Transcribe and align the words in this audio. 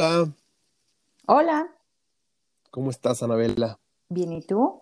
Hola. 0.00 0.34
Hola, 1.26 1.68
¿Cómo 2.70 2.88
estás, 2.88 3.22
Anabela? 3.22 3.78
bien, 4.08 4.32
¿y 4.32 4.40
tú? 4.40 4.80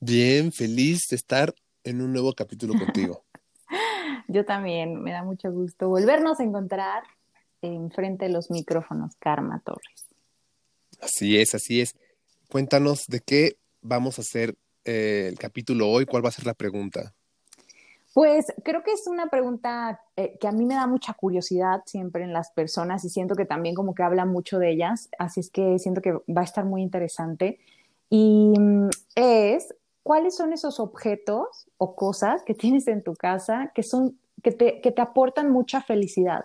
Bien, 0.00 0.50
feliz 0.50 1.08
de 1.10 1.16
estar 1.16 1.54
en 1.82 2.00
un 2.00 2.10
nuevo 2.10 2.32
capítulo 2.32 2.72
contigo. 2.72 3.22
Yo 4.28 4.46
también, 4.46 5.02
me 5.02 5.12
da 5.12 5.22
mucho 5.24 5.52
gusto 5.52 5.90
volvernos 5.90 6.40
a 6.40 6.42
encontrar 6.42 7.02
enfrente 7.60 8.24
de 8.24 8.30
los 8.30 8.50
micrófonos, 8.50 9.14
Karma 9.16 9.60
Torres. 9.62 10.06
Así 11.02 11.36
es, 11.38 11.54
así 11.54 11.82
es. 11.82 11.94
Cuéntanos 12.48 13.04
de 13.08 13.20
qué 13.20 13.58
vamos 13.82 14.18
a 14.18 14.22
hacer 14.22 14.54
eh, 14.86 15.26
el 15.28 15.38
capítulo 15.38 15.90
hoy, 15.90 16.06
cuál 16.06 16.24
va 16.24 16.30
a 16.30 16.32
ser 16.32 16.46
la 16.46 16.54
pregunta. 16.54 17.14
Pues 18.14 18.46
creo 18.62 18.84
que 18.84 18.92
es 18.92 19.08
una 19.08 19.26
pregunta 19.26 20.00
eh, 20.14 20.38
que 20.38 20.46
a 20.46 20.52
mí 20.52 20.64
me 20.66 20.76
da 20.76 20.86
mucha 20.86 21.14
curiosidad 21.14 21.82
siempre 21.84 22.22
en 22.22 22.32
las 22.32 22.52
personas 22.52 23.04
y 23.04 23.10
siento 23.10 23.34
que 23.34 23.44
también 23.44 23.74
como 23.74 23.92
que 23.92 24.04
habla 24.04 24.24
mucho 24.24 24.60
de 24.60 24.70
ellas, 24.70 25.10
así 25.18 25.40
es 25.40 25.50
que 25.50 25.80
siento 25.80 26.00
que 26.00 26.12
va 26.12 26.42
a 26.42 26.44
estar 26.44 26.64
muy 26.64 26.80
interesante. 26.80 27.58
Y 28.08 28.54
mm, 28.56 28.90
es, 29.16 29.74
¿cuáles 30.04 30.36
son 30.36 30.52
esos 30.52 30.78
objetos 30.78 31.68
o 31.76 31.96
cosas 31.96 32.44
que 32.44 32.54
tienes 32.54 32.86
en 32.86 33.02
tu 33.02 33.14
casa 33.14 33.72
que 33.74 33.82
son, 33.82 34.16
que 34.44 34.52
te, 34.52 34.80
que 34.80 34.92
te 34.92 35.02
aportan 35.02 35.50
mucha 35.50 35.82
felicidad? 35.82 36.44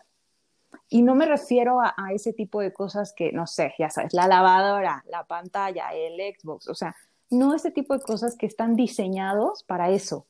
Y 0.90 1.04
no 1.04 1.14
me 1.14 1.28
refiero 1.28 1.82
a, 1.82 1.94
a 1.96 2.14
ese 2.14 2.34
tipo 2.34 2.62
de 2.62 2.74
cosas 2.74 3.14
que, 3.16 3.32
no 3.32 3.46
sé, 3.46 3.76
ya 3.78 3.92
sabes, 3.92 4.12
la 4.16 4.28
lavadora, 4.28 5.04
la 5.08 5.24
pantalla, 5.26 5.90
el 5.94 6.20
Xbox, 6.36 6.68
o 6.68 6.74
sea, 6.74 6.96
no 7.30 7.54
ese 7.54 7.70
tipo 7.70 7.94
de 7.94 8.02
cosas 8.02 8.36
que 8.36 8.48
están 8.48 8.76
diseñados 8.76 9.64
para 9.66 9.92
eso 9.92 10.26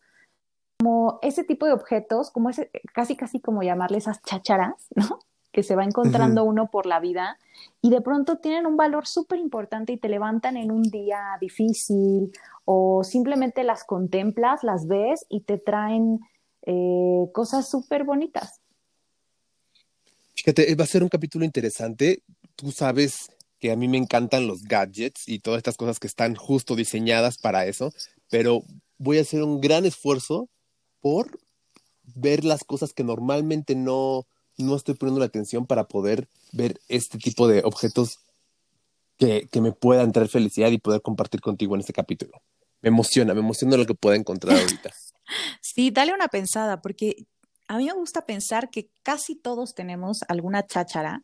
como 0.80 1.20
ese 1.22 1.44
tipo 1.44 1.66
de 1.66 1.74
objetos, 1.74 2.32
como 2.32 2.50
ese, 2.50 2.72
casi 2.94 3.18
casi 3.18 3.42
como 3.42 3.64
llamarle 3.64 3.98
esas 3.98 4.22
chácharas, 4.24 4.88
¿no? 4.96 5.20
Que 5.52 5.64
se 5.64 5.76
va 5.76 5.84
encontrando 5.84 6.44
uno 6.44 6.70
por 6.70 6.86
la 6.86 7.00
vida 7.00 7.40
y 7.82 7.90
de 7.90 8.02
pronto 8.02 8.38
tienen 8.38 8.68
un 8.68 8.78
valor 8.78 9.08
súper 9.08 9.40
importante 9.40 9.92
y 9.92 9.98
te 9.98 10.08
levantan 10.08 10.58
en 10.58 10.70
un 10.70 10.84
día 10.84 11.38
difícil 11.42 12.32
o 12.66 13.04
simplemente 13.04 13.64
las 13.64 13.84
contemplas, 13.84 14.64
las 14.64 14.86
ves 14.86 15.26
y 15.28 15.42
te 15.42 15.58
traen 15.58 16.20
eh, 16.68 17.26
cosas 17.34 17.68
súper 17.68 18.04
bonitas. 18.04 18.62
Fíjate, 20.36 20.76
va 20.76 20.84
a 20.84 20.88
ser 20.88 21.02
un 21.02 21.10
capítulo 21.10 21.44
interesante. 21.44 22.22
Tú 22.56 22.72
sabes 22.72 23.32
que 23.60 23.72
a 23.72 23.76
mí 23.76 23.88
me 23.88 23.98
encantan 23.98 24.46
los 24.46 24.62
gadgets 24.62 25.28
y 25.28 25.40
todas 25.40 25.58
estas 25.58 25.78
cosas 25.78 26.00
que 26.00 26.08
están 26.08 26.36
justo 26.36 26.76
diseñadas 26.76 27.40
para 27.40 27.66
eso, 27.66 27.92
pero 28.30 28.62
voy 29.00 29.18
a 29.18 29.22
hacer 29.22 29.42
un 29.42 29.60
gran 29.62 29.88
esfuerzo 29.88 30.48
por 31.02 31.40
ver 32.04 32.44
las 32.46 32.64
cosas 32.64 32.94
que 32.94 33.04
normalmente 33.04 33.76
no, 33.76 34.26
no 34.58 34.76
estoy 34.76 34.96
poniendo 34.96 35.20
la 35.20 35.28
atención 35.28 35.66
para 35.66 35.88
poder 35.88 36.28
ver 36.52 36.80
este 36.88 37.18
tipo 37.18 37.48
de 37.48 37.64
objetos 37.64 38.20
que, 39.18 39.48
que 39.52 39.62
me 39.62 39.72
puedan 39.72 40.12
traer 40.12 40.30
felicidad 40.30 40.72
y 40.72 40.78
poder 40.78 41.02
compartir 41.02 41.42
contigo 41.42 41.76
en 41.76 41.82
este 41.82 41.94
capítulo. 41.94 42.42
Me 42.82 42.90
emociona, 42.90 43.34
me 43.34 43.42
emociona 43.42 43.78
lo 43.78 43.86
que 43.86 43.96
pueda 43.96 44.16
encontrar 44.16 44.58
ahorita. 44.58 44.92
Sí, 45.62 45.92
dale 45.92 46.12
una 46.12 46.28
pensada, 46.28 46.82
porque 46.82 47.28
a 47.68 47.78
mí 47.78 47.86
me 47.86 47.94
gusta 47.94 48.26
pensar 48.26 48.72
que 48.72 48.90
casi 49.04 49.36
todos 49.36 49.76
tenemos 49.76 50.22
alguna 50.28 50.66
cháchara 50.66 51.22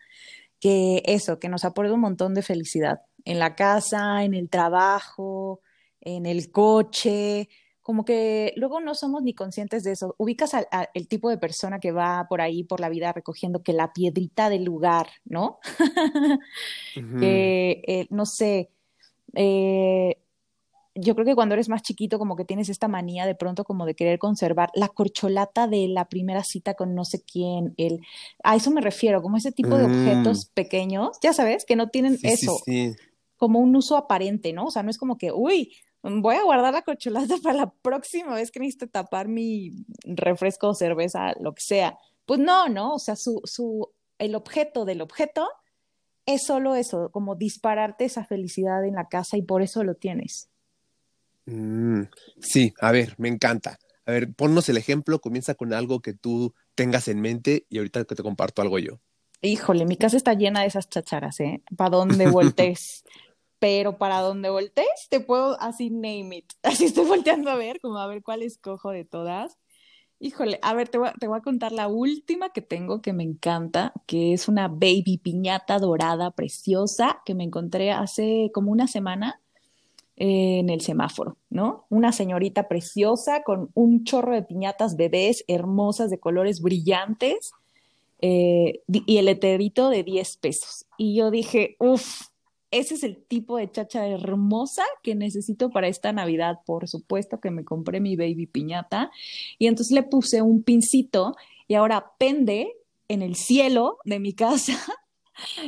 que 0.60 1.02
eso, 1.06 1.40
que 1.40 1.50
nos 1.50 1.66
aporta 1.66 1.94
un 1.94 2.02
montón 2.02 2.36
de 2.36 2.44
felicidad 2.44 3.02
en 3.24 3.40
la 3.40 3.56
casa, 3.56 4.24
en 4.24 4.36
el 4.36 4.48
trabajo, 4.48 5.62
en 6.02 6.28
el 6.28 6.52
coche, 6.52 7.50
como 7.86 8.04
que 8.04 8.52
luego 8.56 8.80
no 8.80 8.96
somos 8.96 9.22
ni 9.22 9.36
conscientes 9.36 9.84
de 9.84 9.92
eso. 9.92 10.16
Ubicas 10.18 10.56
al, 10.56 10.68
al- 10.72 10.90
el 10.96 11.08
tipo 11.08 11.30
de 11.30 11.38
persona 11.38 11.80
que 11.80 11.92
va 11.92 12.26
por 12.28 12.42
ahí 12.42 12.64
por 12.64 12.80
la 12.80 12.90
vida 12.90 13.14
recogiendo 13.14 13.62
que 13.62 13.74
la 13.74 13.94
piedrita 13.94 14.50
del 14.50 14.64
lugar, 14.64 15.08
¿no? 15.26 15.60
Eh, 17.22 18.08
no 18.10 18.26
sé, 18.26 18.70
eh, 19.36 20.18
yo 20.96 21.14
creo 21.16 21.26
que 21.26 21.36
cuando 21.36 21.56
eres 21.56 21.70
más 21.70 21.82
chiquito 21.82 22.18
como 22.20 22.36
que 22.36 22.46
tienes 22.46 22.70
esta 22.70 22.88
manía 22.88 23.26
de 23.26 23.36
pronto 23.36 23.64
como 23.66 23.86
de 23.86 23.96
querer 23.96 24.18
conservar 24.20 24.70
la 24.76 24.88
corcholata 24.90 25.68
de 25.68 25.88
la 25.88 26.06
primera 26.10 26.44
cita 26.44 26.74
con 26.74 26.96
no 26.96 27.06
sé 27.06 27.22
quién, 27.22 27.74
el, 27.78 28.00
a 28.44 28.56
eso 28.56 28.72
me 28.72 28.82
refiero, 28.82 29.22
como 29.22 29.38
ese 29.38 29.52
tipo 29.52 29.78
de 29.78 29.84
Mm, 29.84 29.88
objetos 29.88 30.46
pequeños, 30.54 31.18
ya 31.22 31.34
sabes, 31.34 31.66
que 31.66 31.76
no 31.76 31.90
tienen 31.90 32.18
sí, 32.18 32.30
sí, 32.30 32.34
eso, 32.34 32.58
sí. 32.66 32.96
como 33.38 33.60
un 33.60 33.76
uso 33.76 33.98
aparente, 33.98 34.54
¿no? 34.54 34.66
O 34.66 34.72
sea, 34.72 34.84
no 34.84 34.90
es 34.90 34.98
como 34.98 35.18
que, 35.18 35.32
uy, 35.34 35.74
voy 36.06 36.36
a 36.36 36.44
guardar 36.44 36.74
la 36.74 36.82
corcholata 36.82 37.36
para 37.44 37.58
la 37.58 37.70
próxima 37.70 38.36
vez 38.36 38.52
que 38.52 38.60
necesite 38.60 38.88
tapar 38.88 39.28
mi 39.28 39.86
refresco 40.04 40.70
o 40.70 40.74
cerveza, 40.74 41.34
lo 41.40 41.54
que 41.54 41.62
sea. 41.62 41.98
Pues 42.26 42.40
no, 42.40 42.70
¿no? 42.70 42.94
O 42.96 43.00
sea, 43.00 43.16
su, 43.16 43.42
su, 43.44 43.90
el 44.18 44.36
objeto 44.36 44.86
del 44.86 45.02
objeto 45.02 45.48
es 46.26 46.44
solo 46.44 46.76
eso, 46.76 47.10
como 47.12 47.36
dispararte 47.36 48.06
esa 48.06 48.26
felicidad 48.26 48.84
en 48.86 48.96
la 48.96 49.08
casa 49.08 49.38
y 49.38 49.44
por 49.44 49.62
eso 49.62 49.84
lo 49.84 49.96
tienes. 49.96 50.50
Mm, 51.46 52.04
sí, 52.40 52.74
a 52.82 52.92
ver, 52.92 53.14
me 53.18 53.30
encanta. 53.30 53.78
A 54.06 54.12
ver, 54.12 54.34
ponnos 54.34 54.70
el 54.70 54.78
ejemplo, 54.78 55.20
comienza 55.20 55.56
con 55.56 55.74
algo 55.74 56.00
que 56.00 56.14
tú 56.14 56.54
tengas 56.76 57.08
en 57.08 57.22
mente 57.22 57.66
y 57.70 57.78
ahorita 57.78 58.06
que 58.06 58.16
te 58.16 58.24
comparto 58.24 58.62
algo 58.62 58.80
yo. 58.80 59.00
Híjole, 59.42 59.86
mi 59.86 59.98
casa 59.98 60.18
está 60.18 60.34
llena 60.34 60.62
de 60.62 60.68
esas 60.68 60.90
chacharas, 60.90 61.40
¿eh? 61.40 61.62
Para 61.76 61.98
donde 61.98 62.28
voltees. 62.30 63.04
Pero 63.60 63.98
para 63.98 64.20
donde 64.20 64.50
voltees, 64.50 65.08
te 65.10 65.20
puedo 65.20 65.60
así 65.62 65.90
name 65.90 66.38
it. 66.38 66.54
Así 66.64 66.86
estoy 66.86 67.06
volteando 67.06 67.50
a 67.50 67.56
ver, 67.56 67.80
como 67.80 67.98
a 67.98 68.08
ver 68.08 68.22
cuál 68.22 68.42
escojo 68.42 68.92
de 68.92 69.06
todas. 69.06 69.58
Híjole, 70.20 70.60
a 70.62 70.74
ver, 70.74 70.88
te 70.88 70.98
voy 70.98 71.10
a, 71.10 71.42
contar 71.42 71.72
la 71.72 71.88
última 71.88 72.50
que 72.50 72.62
tengo 72.62 73.02
que 73.02 73.12
me 73.14 73.24
encanta, 73.24 73.94
que 74.06 74.34
es 74.34 74.48
una 74.48 74.70
baby 74.70 75.20
piñata 75.22 75.78
dorada 75.78 76.32
preciosa 76.32 77.22
que 77.26 77.36
me 77.36 77.44
encontré 77.44 77.92
hace 77.92 78.50
como 78.54 78.72
una 78.72 78.88
semana 78.88 79.42
en 80.16 80.70
el 80.70 80.80
semáforo, 80.80 81.38
¿no? 81.50 81.86
Una 81.90 82.14
señorita 82.14 82.70
preciosa 82.70 83.44
con 83.44 83.70
un 83.74 84.06
chorro 84.06 84.34
de 84.34 84.44
piñatas 84.44 84.96
bebés 84.96 85.44
hermosas 85.48 86.10
de 86.10 86.20
colores 86.20 86.62
brillantes 86.62 87.52
eh, 88.20 88.82
y 88.88 89.18
el 89.18 89.26
letrerito 89.26 89.90
de 89.90 90.04
10 90.04 90.38
pesos. 90.38 90.86
Y 90.98 91.16
yo 91.16 91.32
dije, 91.32 91.76
uff, 91.80 92.28
ese 92.80 92.96
es 92.96 93.04
el 93.04 93.24
tipo 93.24 93.58
de 93.58 93.72
chacha 93.72 94.06
hermosa 94.06 94.84
que 95.02 95.16
necesito 95.16 95.70
para 95.70 95.88
esta 95.88 96.12
Navidad. 96.12 96.60
Por 96.66 96.88
supuesto 96.90 97.40
que 97.40 97.50
me 97.50 97.64
compré 97.64 98.00
mi 98.02 98.16
baby 98.16 98.48
piñata 98.48 99.12
y 99.58 99.68
entonces 99.68 99.94
le 99.94 100.04
puse 100.04 100.42
un 100.42 100.62
pincito 100.62 101.36
y 101.68 101.76
ahora 101.76 102.14
pende 102.18 102.74
en 103.08 103.22
el 103.22 103.36
cielo 103.36 104.00
de 104.04 104.20
mi 104.20 104.34
casa 104.34 104.78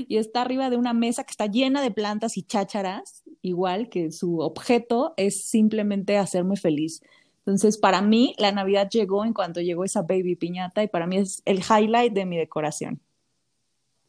y 0.07 0.17
está 0.17 0.41
arriba 0.41 0.69
de 0.69 0.77
una 0.77 0.93
mesa 0.93 1.23
que 1.23 1.31
está 1.31 1.47
llena 1.47 1.81
de 1.81 1.91
plantas 1.91 2.37
y 2.37 2.43
chácharas, 2.43 3.23
igual 3.41 3.89
que 3.89 4.11
su 4.11 4.39
objeto 4.39 5.13
es 5.17 5.49
simplemente 5.49 6.17
hacerme 6.17 6.57
feliz. 6.57 7.01
Entonces, 7.39 7.77
para 7.77 8.01
mí, 8.01 8.35
la 8.37 8.51
Navidad 8.51 8.89
llegó 8.91 9.23
en 9.23 9.33
cuanto 9.33 9.61
llegó 9.61 9.85
esa 9.85 10.01
baby 10.01 10.35
piñata 10.35 10.83
y 10.83 10.87
para 10.89 11.07
mí 11.07 11.17
es 11.17 11.41
el 11.45 11.59
highlight 11.59 12.11
de 12.11 12.25
mi 12.25 12.37
decoración. 12.37 12.99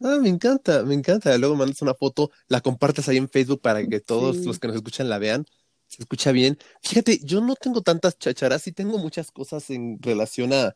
Ah, 0.01 0.19
me 0.21 0.29
encanta, 0.29 0.85
me 0.85 0.95
encanta. 0.95 1.37
Luego 1.39 1.57
mandas 1.57 1.83
una 1.83 1.95
foto, 1.95 2.31
la 2.47 2.61
compartes 2.61 3.09
ahí 3.09 3.17
en 3.17 3.29
Facebook 3.29 3.61
para 3.61 3.85
que 3.87 4.01
todos 4.01 4.37
los 4.47 4.57
Sí. 4.57 4.61
que 4.61 4.69
nos 4.69 4.77
escuchan 4.77 5.09
la 5.09 5.19
vean. 5.19 5.45
Se 5.89 6.03
escucha 6.03 6.33
bien. 6.33 6.59
Fíjate, 6.83 7.19
yo 7.25 7.41
no 7.41 7.55
tengo 7.57 7.83
tantas 7.83 8.19
chacharas, 8.19 8.63
sí 8.63 8.73
tengo 8.73 8.99
muchas 8.99 9.31
cosas 9.33 9.71
en 9.71 9.99
relación 10.03 10.53
a, 10.53 10.75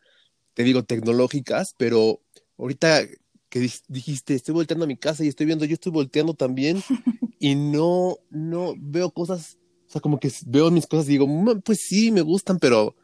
te 0.55 0.65
digo, 0.65 0.84
tecnológicas, 0.84 1.75
pero 1.77 2.21
ahorita 2.59 3.03
que 3.49 3.60
dijiste, 3.88 4.34
estoy 4.34 4.55
volteando 4.55 4.84
a 4.84 4.88
mi 4.88 4.97
casa 4.97 5.25
y 5.25 5.28
estoy 5.28 5.47
viendo, 5.47 5.65
yo 5.66 5.75
estoy 5.75 5.93
volteando 5.93 6.34
también 6.34 6.83
y 7.39 7.54
no, 7.54 8.16
no 8.31 8.75
veo 8.78 9.10
cosas, 9.12 9.59
o 9.89 9.93
sea, 9.93 10.00
como 10.00 10.19
que 10.19 10.33
veo 10.47 10.71
mis 10.71 10.87
cosas 10.87 11.06
y 11.09 11.12
digo, 11.12 11.27
"Mm, 11.27 11.60
pues 11.60 11.81
sí, 11.81 12.10
me 12.10 12.22
gustan, 12.22 12.59
pero 12.59 12.97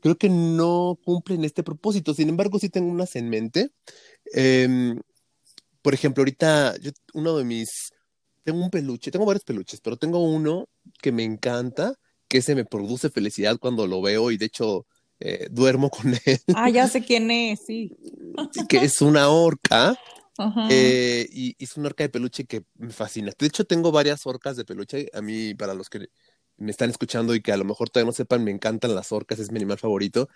creo 0.00 0.16
que 0.16 0.28
no 0.28 0.98
cumplen 1.04 1.44
este 1.44 1.64
propósito. 1.64 2.14
Sin 2.14 2.28
embargo, 2.28 2.58
sí 2.60 2.68
tengo 2.68 2.88
unas 2.90 3.16
en 3.16 3.28
mente. 3.28 3.70
Em, 4.32 5.00
por 5.86 5.94
ejemplo, 5.94 6.22
ahorita 6.22 6.76
yo, 6.78 6.90
uno 7.14 7.38
de 7.38 7.44
mis, 7.44 7.92
tengo 8.42 8.58
un 8.58 8.70
peluche, 8.70 9.12
tengo 9.12 9.24
varios 9.24 9.44
peluches, 9.44 9.80
pero 9.80 9.96
tengo 9.96 10.18
uno 10.18 10.68
que 11.00 11.12
me 11.12 11.22
encanta, 11.22 11.94
que 12.26 12.38
ese 12.38 12.56
me 12.56 12.64
produce 12.64 13.08
felicidad 13.08 13.56
cuando 13.60 13.86
lo 13.86 14.02
veo 14.02 14.32
y 14.32 14.36
de 14.36 14.46
hecho 14.46 14.84
eh, 15.20 15.46
duermo 15.48 15.88
con 15.88 16.12
él, 16.26 16.40
Ah, 16.56 16.70
ya 16.70 16.88
sé 16.88 17.04
quién 17.04 17.30
es, 17.30 17.60
sí. 17.64 17.96
que 18.68 18.78
es 18.78 19.00
una 19.00 19.28
orca. 19.28 19.96
Ajá. 20.38 20.66
eh, 20.72 21.28
y 21.30 21.54
es 21.56 21.76
una 21.76 21.86
orca 21.86 22.02
de 22.02 22.08
peluche 22.10 22.46
que 22.46 22.64
me 22.74 22.90
fascina. 22.90 23.30
De 23.38 23.46
hecho, 23.46 23.64
tengo 23.64 23.92
varias 23.92 24.26
orcas 24.26 24.56
de 24.56 24.64
peluche. 24.64 25.08
A 25.14 25.22
mí, 25.22 25.54
para 25.54 25.72
los 25.72 25.88
que 25.88 26.08
me 26.56 26.72
están 26.72 26.90
escuchando 26.90 27.32
y 27.32 27.42
que 27.42 27.52
a 27.52 27.56
lo 27.56 27.64
mejor 27.64 27.90
todavía 27.90 28.08
no 28.08 28.12
sepan, 28.12 28.42
me 28.42 28.50
encantan 28.50 28.92
las 28.92 29.12
orcas, 29.12 29.38
es 29.38 29.52
mi 29.52 29.58
animal 29.58 29.78
favorito. 29.78 30.28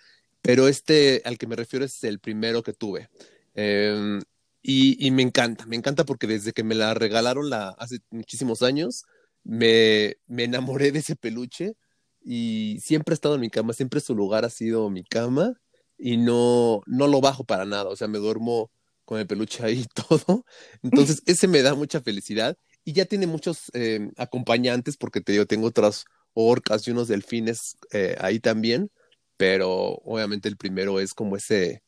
Pero 0.43 0.69
este 0.69 1.23
al 1.25 1.39
que 1.39 1.49
me 1.49 1.57
refiero 1.57 1.85
es 1.85 2.05
el 2.05 2.21
primero 2.21 2.63
que 2.63 2.73
tuve. 2.73 3.11
Eh, 3.57 4.21
y, 4.63 5.05
y 5.05 5.11
me 5.11 5.23
encanta, 5.23 5.67
me 5.67 5.77
encanta 5.77 6.05
porque 6.05 6.27
desde 6.27 6.53
que 6.53 6.65
me 6.65 6.75
la 6.75 6.95
regalaron 6.95 7.51
la, 7.51 7.71
hace 7.79 7.99
muchísimos 8.11 8.63
años, 8.63 9.05
me, 9.45 10.17
me 10.27 10.45
enamoré 10.45 10.93
de 10.93 10.99
ese 11.01 11.17
peluche 11.17 11.75
y 12.23 12.79
siempre 12.81 13.13
ha 13.13 13.15
estado 13.15 13.37
en 13.37 13.41
mi 13.41 13.51
cama, 13.51 13.73
siempre 13.73 14.01
su 14.01 14.15
lugar 14.15 14.45
ha 14.45 14.51
sido 14.51 14.91
mi 14.91 15.05
cama 15.05 15.55
y 15.97 16.17
no, 16.17 16.83
no 16.87 17.07
lo 17.07 17.21
bajo 17.21 17.45
para 17.45 17.65
nada, 17.65 17.89
o 17.89 17.97
sea, 17.97 18.09
me 18.09 18.19
duermo 18.19 18.71
con 19.05 19.19
el 19.19 19.27
peluche 19.27 19.65
ahí 19.65 19.81
y 19.81 19.87
todo. 20.09 20.45
Entonces, 20.83 21.23
ese 21.27 21.49
me 21.49 21.63
da 21.63 21.75
mucha 21.75 22.01
felicidad 22.01 22.57
y 22.85 22.93
ya 22.93 23.05
tiene 23.07 23.27
muchos 23.27 23.71
eh, 23.75 24.11
acompañantes 24.17 24.97
porque 24.97 25.21
te 25.21 25.33
digo, 25.33 25.47
tengo 25.47 25.67
otras 25.67 26.05
orcas 26.33 26.87
y 26.87 26.91
unos 26.91 27.09
delfines 27.09 27.77
eh, 27.93 28.17
ahí 28.21 28.41
también, 28.41 28.91
pero 29.37 29.71
obviamente 30.05 30.49
el 30.49 30.57
primero 30.57 31.01
es 31.01 31.13
como 31.15 31.37
ese, 31.37 31.83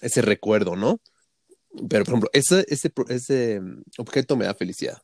ese 0.00 0.22
recuerdo, 0.22 0.76
¿no? 0.76 1.00
Pero, 1.88 2.04
por 2.04 2.12
ejemplo, 2.12 2.30
ese, 2.32 2.64
ese, 2.68 2.92
ese 3.08 3.60
mm, 3.60 3.82
objeto 3.98 4.36
me 4.36 4.44
da 4.44 4.54
felicidad. 4.54 5.02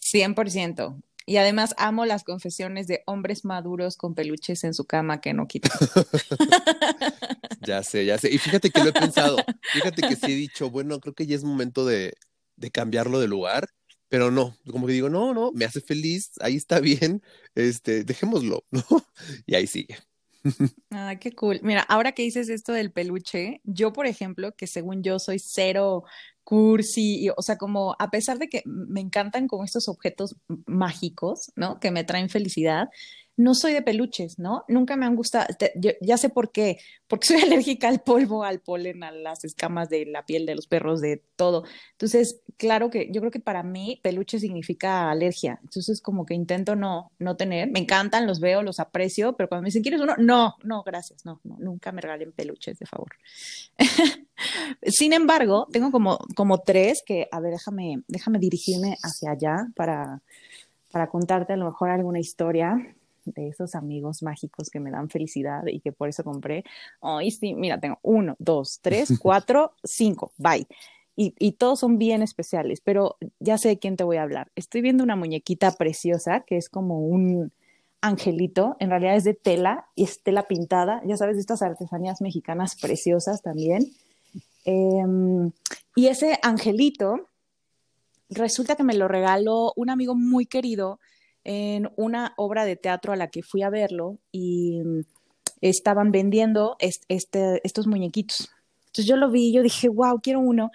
100%. 0.00 1.02
Y 1.26 1.36
además 1.36 1.74
amo 1.76 2.06
las 2.06 2.24
confesiones 2.24 2.86
de 2.86 3.02
hombres 3.06 3.44
maduros 3.44 3.98
con 3.98 4.14
peluches 4.14 4.64
en 4.64 4.72
su 4.72 4.86
cama 4.86 5.20
que 5.20 5.34
no 5.34 5.46
quitan. 5.46 5.76
ya 7.60 7.82
sé, 7.82 8.06
ya 8.06 8.16
sé. 8.16 8.32
Y 8.32 8.38
fíjate 8.38 8.70
que 8.70 8.82
lo 8.82 8.88
he 8.88 8.92
pensado. 8.94 9.36
Fíjate 9.74 10.08
que 10.08 10.16
sí 10.16 10.32
he 10.32 10.36
dicho, 10.36 10.70
bueno, 10.70 11.00
creo 11.00 11.14
que 11.14 11.26
ya 11.26 11.36
es 11.36 11.44
momento 11.44 11.84
de, 11.84 12.14
de 12.56 12.70
cambiarlo 12.70 13.20
de 13.20 13.28
lugar. 13.28 13.68
Pero 14.08 14.30
no, 14.30 14.56
como 14.70 14.86
que 14.86 14.94
digo, 14.94 15.10
no, 15.10 15.34
no, 15.34 15.52
me 15.52 15.66
hace 15.66 15.82
feliz, 15.82 16.30
ahí 16.40 16.56
está 16.56 16.80
bien, 16.80 17.22
este, 17.54 18.04
dejémoslo, 18.04 18.64
¿no? 18.70 18.82
Y 19.46 19.54
ahí 19.54 19.66
sigue. 19.66 19.98
Ah, 20.90 21.16
qué 21.20 21.32
cool. 21.32 21.60
Mira, 21.62 21.82
ahora 21.82 22.12
que 22.12 22.22
dices 22.22 22.48
esto 22.48 22.72
del 22.72 22.92
peluche, 22.92 23.60
yo, 23.64 23.92
por 23.92 24.06
ejemplo, 24.06 24.54
que 24.56 24.66
según 24.66 25.02
yo 25.02 25.18
soy 25.18 25.38
cero 25.38 26.04
cursi, 26.44 27.28
o 27.36 27.42
sea, 27.42 27.58
como 27.58 27.94
a 27.98 28.10
pesar 28.10 28.38
de 28.38 28.48
que 28.48 28.62
me 28.64 29.00
encantan 29.00 29.48
como 29.48 29.64
estos 29.64 29.86
objetos 29.86 30.36
mágicos, 30.66 31.52
¿no? 31.56 31.78
Que 31.78 31.90
me 31.90 32.04
traen 32.04 32.30
felicidad, 32.30 32.88
no 33.38 33.54
soy 33.54 33.72
de 33.72 33.82
peluches, 33.82 34.38
¿no? 34.40 34.64
Nunca 34.66 34.96
me 34.96 35.06
han 35.06 35.14
gustado, 35.14 35.46
ya 36.00 36.18
sé 36.18 36.28
por 36.28 36.50
qué, 36.50 36.78
porque 37.06 37.28
soy 37.28 37.36
alérgica 37.42 37.88
al 37.88 38.00
polvo, 38.00 38.42
al 38.42 38.60
polen, 38.60 39.04
a 39.04 39.12
las 39.12 39.44
escamas 39.44 39.88
de 39.88 40.06
la 40.06 40.26
piel 40.26 40.44
de 40.44 40.56
los 40.56 40.66
perros, 40.66 41.00
de 41.00 41.22
todo. 41.36 41.62
Entonces, 41.92 42.40
claro 42.56 42.90
que 42.90 43.08
yo 43.12 43.20
creo 43.20 43.30
que 43.30 43.38
para 43.38 43.62
mí 43.62 44.00
peluche 44.02 44.40
significa 44.40 45.08
alergia. 45.08 45.60
Entonces, 45.62 46.02
como 46.02 46.26
que 46.26 46.34
intento 46.34 46.74
no, 46.74 47.12
no 47.20 47.36
tener. 47.36 47.70
Me 47.70 47.78
encantan, 47.78 48.26
los 48.26 48.40
veo, 48.40 48.62
los 48.62 48.80
aprecio, 48.80 49.36
pero 49.36 49.48
cuando 49.48 49.62
me 49.62 49.66
dicen, 49.68 49.82
¿quieres 49.82 50.00
uno? 50.00 50.16
No, 50.18 50.56
no, 50.64 50.82
gracias, 50.82 51.24
no, 51.24 51.40
no 51.44 51.56
nunca 51.60 51.92
me 51.92 52.00
regalen 52.00 52.32
peluches, 52.32 52.76
de 52.80 52.86
favor. 52.86 53.12
Sin 54.82 55.12
embargo, 55.12 55.68
tengo 55.70 55.92
como, 55.92 56.18
como 56.34 56.58
tres 56.58 57.02
que, 57.06 57.28
a 57.30 57.38
ver, 57.38 57.52
déjame, 57.52 58.02
déjame 58.08 58.40
dirigirme 58.40 58.96
hacia 59.04 59.30
allá 59.30 59.68
para, 59.76 60.22
para 60.90 61.08
contarte 61.08 61.52
a 61.52 61.56
lo 61.56 61.66
mejor 61.66 61.90
alguna 61.90 62.18
historia 62.18 62.96
de 63.34 63.48
esos 63.48 63.74
amigos 63.74 64.22
mágicos 64.22 64.70
que 64.70 64.80
me 64.80 64.90
dan 64.90 65.08
felicidad 65.10 65.66
y 65.66 65.80
que 65.80 65.92
por 65.92 66.08
eso 66.08 66.24
compré. 66.24 66.64
Ay, 67.00 67.30
sí, 67.30 67.54
mira, 67.54 67.78
tengo 67.80 67.98
uno, 68.02 68.36
dos, 68.38 68.80
tres, 68.82 69.08
cuatro, 69.20 69.72
cinco, 69.84 70.32
bye. 70.36 70.66
Y, 71.16 71.34
y, 71.38 71.52
todos 71.52 71.80
son 71.80 71.98
bien 71.98 72.22
especiales, 72.22 72.80
pero 72.80 73.16
ya 73.40 73.58
sé 73.58 73.70
de 73.70 73.78
quién 73.80 73.96
te 73.96 74.04
voy 74.04 74.18
a 74.18 74.22
hablar. 74.22 74.52
Estoy 74.54 74.82
viendo 74.82 75.02
una 75.02 75.16
muñequita 75.16 75.72
preciosa 75.72 76.44
que 76.46 76.56
es 76.56 76.68
como 76.68 77.00
un 77.00 77.50
angelito, 78.00 78.76
en 78.78 78.90
realidad 78.90 79.16
es 79.16 79.24
de 79.24 79.34
tela 79.34 79.86
y 79.94 80.04
es 80.04 80.22
tela 80.22 80.44
pintada, 80.46 81.02
ya 81.04 81.16
sabes, 81.16 81.36
de 81.36 81.40
estas 81.40 81.62
artesanías 81.62 82.20
mexicanas 82.20 82.76
preciosas 82.76 83.42
también. 83.42 83.92
Em, 84.64 85.50
y 85.96 86.06
ese 86.06 86.38
angelito, 86.42 87.28
resulta 88.30 88.76
que 88.76 88.84
me 88.84 88.94
lo 88.94 89.08
regaló 89.08 89.72
un 89.76 89.90
amigo 89.90 90.14
muy 90.14 90.46
querido 90.46 91.00
en 91.50 91.90
una 91.96 92.34
obra 92.36 92.66
de 92.66 92.76
teatro 92.76 93.14
a 93.14 93.16
la 93.16 93.28
que 93.28 93.42
fui 93.42 93.62
a 93.62 93.70
verlo 93.70 94.18
y 94.30 94.82
mm, 94.84 95.00
estaban 95.62 96.12
vendiendo 96.12 96.76
este, 96.78 97.62
estos 97.64 97.86
muñequitos. 97.86 98.50
Entonces 98.88 99.06
yo 99.06 99.16
lo 99.16 99.30
vi 99.30 99.50
yo 99.50 99.62
dije, 99.62 99.88
wow, 99.88 100.20
quiero 100.20 100.40
uno. 100.40 100.70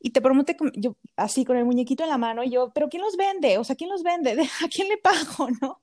Y 0.00 0.10
te 0.10 0.20
prometo 0.20 0.52
yo 0.74 0.96
así 1.16 1.46
con 1.46 1.56
el 1.56 1.64
muñequito 1.64 2.02
en 2.02 2.10
la 2.10 2.18
mano, 2.18 2.44
yo, 2.44 2.70
pero 2.74 2.90
¿quién 2.90 3.02
los 3.02 3.16
vende? 3.16 3.56
O 3.56 3.64
sea, 3.64 3.74
¿quién 3.74 3.88
los 3.88 4.02
vende? 4.02 4.32
¿A 4.64 4.68
quién 4.68 4.88
le 4.88 4.98
pago? 4.98 5.48
¿No? 5.62 5.80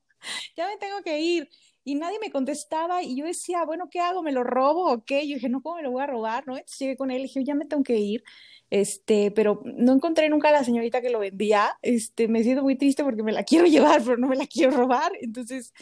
Ya 0.56 0.68
me 0.68 0.78
tengo 0.78 1.02
que 1.04 1.20
ir. 1.20 1.50
Y 1.84 1.96
nadie 1.96 2.20
me 2.20 2.30
contestaba 2.30 3.02
y 3.02 3.16
yo 3.16 3.26
decía, 3.26 3.66
bueno, 3.66 3.90
¿qué 3.90 4.00
hago? 4.00 4.22
¿Me 4.22 4.32
lo 4.32 4.44
robo 4.44 4.92
o 4.92 5.04
qué? 5.04 5.28
Yo 5.28 5.36
dije, 5.36 5.50
no, 5.50 5.62
¿cómo 5.64 5.78
me 5.78 5.84
lo 5.84 5.92
voy 5.92 6.04
a 6.04 6.08
robar? 6.08 6.46
¿No? 6.46 6.56
Entonces 6.56 6.78
llegué 6.78 6.98
con 6.98 7.10
él 7.10 7.22
y 7.22 7.24
dije, 7.24 7.44
ya 7.44 7.56
me 7.56 7.66
tengo 7.66 7.82
que 7.82 7.98
ir 7.98 8.24
este, 8.70 9.32
pero 9.32 9.62
no 9.66 9.94
encontré 9.94 10.30
nunca 10.30 10.50
a 10.50 10.54
la 10.54 10.64
señorita 10.64 11.02
que 11.02 11.10
lo 11.10 11.20
vendía, 11.20 11.78
este, 11.82 12.28
me 12.28 12.44
siento 12.44 12.64
muy 12.64 12.76
triste 12.76 13.04
porque 13.04 13.24
me 13.24 13.32
la 13.32 13.44
quiero 13.46 13.66
llevar, 13.66 14.02
pero 14.04 14.18
no 14.18 14.28
me 14.28 14.36
la 14.36 14.48
quiero 14.48 14.72
robar, 14.72 15.12
entonces, 15.22 15.74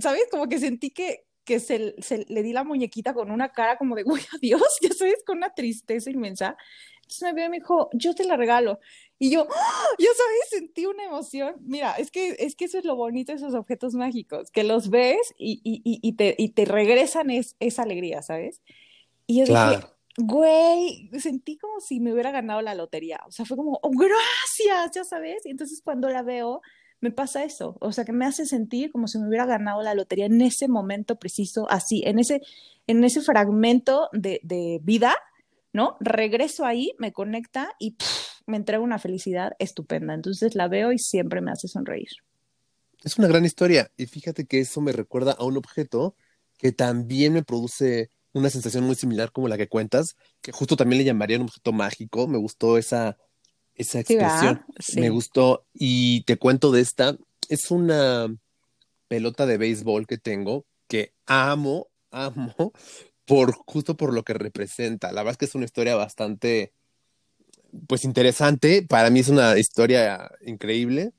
¿sabes? 0.00 0.24
Como 0.30 0.48
que 0.48 0.58
sentí 0.58 0.90
que, 0.90 1.24
que 1.44 1.60
se, 1.60 1.94
le 2.28 2.42
di 2.42 2.52
la 2.52 2.64
muñequita 2.64 3.14
con 3.14 3.30
una 3.30 3.50
cara 3.52 3.78
como 3.78 3.94
de, 3.94 4.04
uy, 4.06 4.20
adiós, 4.34 4.78
ya 4.82 4.92
sabes, 4.92 5.22
con 5.26 5.38
una 5.38 5.54
tristeza 5.54 6.10
inmensa. 6.10 6.56
Entonces 6.96 7.22
me 7.22 7.34
vio 7.34 7.44
y 7.46 7.48
me 7.50 7.56
dijo, 7.58 7.88
yo 7.92 8.14
te 8.16 8.24
la 8.24 8.36
regalo. 8.36 8.80
Y 9.16 9.30
yo, 9.30 9.46
¡Ah! 9.48 9.86
ya 9.96 10.08
sabes, 10.08 10.48
sentí 10.50 10.86
una 10.86 11.04
emoción. 11.04 11.54
Mira, 11.60 11.92
es 11.92 12.10
que, 12.10 12.36
es 12.40 12.56
que 12.56 12.64
eso 12.64 12.78
es 12.78 12.84
lo 12.84 12.96
bonito 12.96 13.30
de 13.30 13.38
esos 13.38 13.54
objetos 13.54 13.94
mágicos, 13.94 14.50
que 14.50 14.64
los 14.64 14.90
ves 14.90 15.34
y, 15.38 15.60
y, 15.62 15.80
y, 15.84 16.12
te, 16.14 16.34
y 16.36 16.48
te 16.48 16.64
regresan 16.64 17.30
esa 17.30 17.82
alegría, 17.82 18.22
¿sabes? 18.22 18.60
Y 19.28 19.38
yo 19.38 19.44
dije, 19.44 19.86
güey, 20.18 21.10
sentí 21.18 21.58
como 21.58 21.80
si 21.80 22.00
me 22.00 22.12
hubiera 22.12 22.30
ganado 22.30 22.62
la 22.62 22.74
lotería. 22.74 23.20
O 23.26 23.30
sea, 23.30 23.44
fue 23.44 23.56
como, 23.56 23.78
oh, 23.82 23.90
gracias, 23.90 24.94
ya 24.94 25.04
sabes. 25.04 25.44
Y 25.44 25.50
entonces 25.50 25.80
cuando 25.82 26.08
la 26.08 26.22
veo, 26.22 26.62
me 27.00 27.10
pasa 27.10 27.44
eso. 27.44 27.76
O 27.80 27.92
sea, 27.92 28.04
que 28.04 28.12
me 28.12 28.24
hace 28.24 28.46
sentir 28.46 28.90
como 28.90 29.08
si 29.08 29.18
me 29.18 29.28
hubiera 29.28 29.46
ganado 29.46 29.82
la 29.82 29.94
lotería 29.94 30.26
en 30.26 30.40
ese 30.40 30.68
momento 30.68 31.18
preciso, 31.18 31.66
así, 31.70 32.02
en 32.06 32.18
ese, 32.18 32.40
en 32.86 33.04
ese 33.04 33.20
fragmento 33.20 34.08
de, 34.12 34.40
de 34.42 34.80
vida, 34.82 35.14
¿no? 35.72 35.96
Regreso 36.00 36.64
ahí, 36.64 36.94
me 36.98 37.12
conecta 37.12 37.74
y 37.78 37.96
me 38.46 38.56
entrega 38.56 38.82
una 38.82 38.98
felicidad 38.98 39.52
estupenda. 39.58 40.14
Entonces 40.14 40.54
la 40.54 40.68
veo 40.68 40.92
y 40.92 40.98
siempre 40.98 41.40
me 41.40 41.50
hace 41.50 41.68
sonreír. 41.68 42.08
Es 43.04 43.18
una 43.18 43.28
gran 43.28 43.44
historia. 43.44 43.90
Y 43.96 44.06
fíjate 44.06 44.46
que 44.46 44.60
eso 44.60 44.80
me 44.80 44.92
recuerda 44.92 45.32
a 45.32 45.44
un 45.44 45.56
objeto 45.56 46.16
que 46.58 46.72
también 46.72 47.34
me 47.34 47.42
produce 47.42 48.10
una 48.36 48.50
sensación 48.50 48.84
muy 48.84 48.94
similar 48.94 49.32
como 49.32 49.48
la 49.48 49.56
que 49.56 49.68
cuentas, 49.68 50.14
que 50.42 50.52
justo 50.52 50.76
también 50.76 50.98
le 50.98 51.04
llamaría 51.04 51.38
un 51.38 51.44
objeto 51.44 51.72
mágico. 51.72 52.28
Me 52.28 52.36
gustó 52.36 52.76
esa, 52.76 53.16
esa 53.74 54.00
expresión. 54.00 54.62
Me 54.96 55.08
gustó. 55.08 55.64
Y 55.72 56.22
te 56.24 56.36
cuento 56.36 56.70
de 56.70 56.82
esta. 56.82 57.16
Es 57.48 57.70
una 57.70 58.28
pelota 59.08 59.46
de 59.46 59.56
béisbol 59.56 60.06
que 60.06 60.18
tengo 60.18 60.66
que 60.86 61.14
amo, 61.24 61.88
amo, 62.10 62.72
por 63.24 63.52
justo 63.52 63.96
por 63.96 64.12
lo 64.12 64.22
que 64.22 64.34
representa. 64.34 65.12
La 65.12 65.22
verdad 65.22 65.32
es 65.32 65.38
que 65.38 65.44
es 65.46 65.54
una 65.54 65.64
historia 65.64 65.96
bastante, 65.96 66.74
pues 67.88 68.04
interesante. 68.04 68.82
Para 68.82 69.08
mí 69.08 69.20
es 69.20 69.28
una 69.28 69.58
historia 69.58 70.30
increíble. 70.42 71.12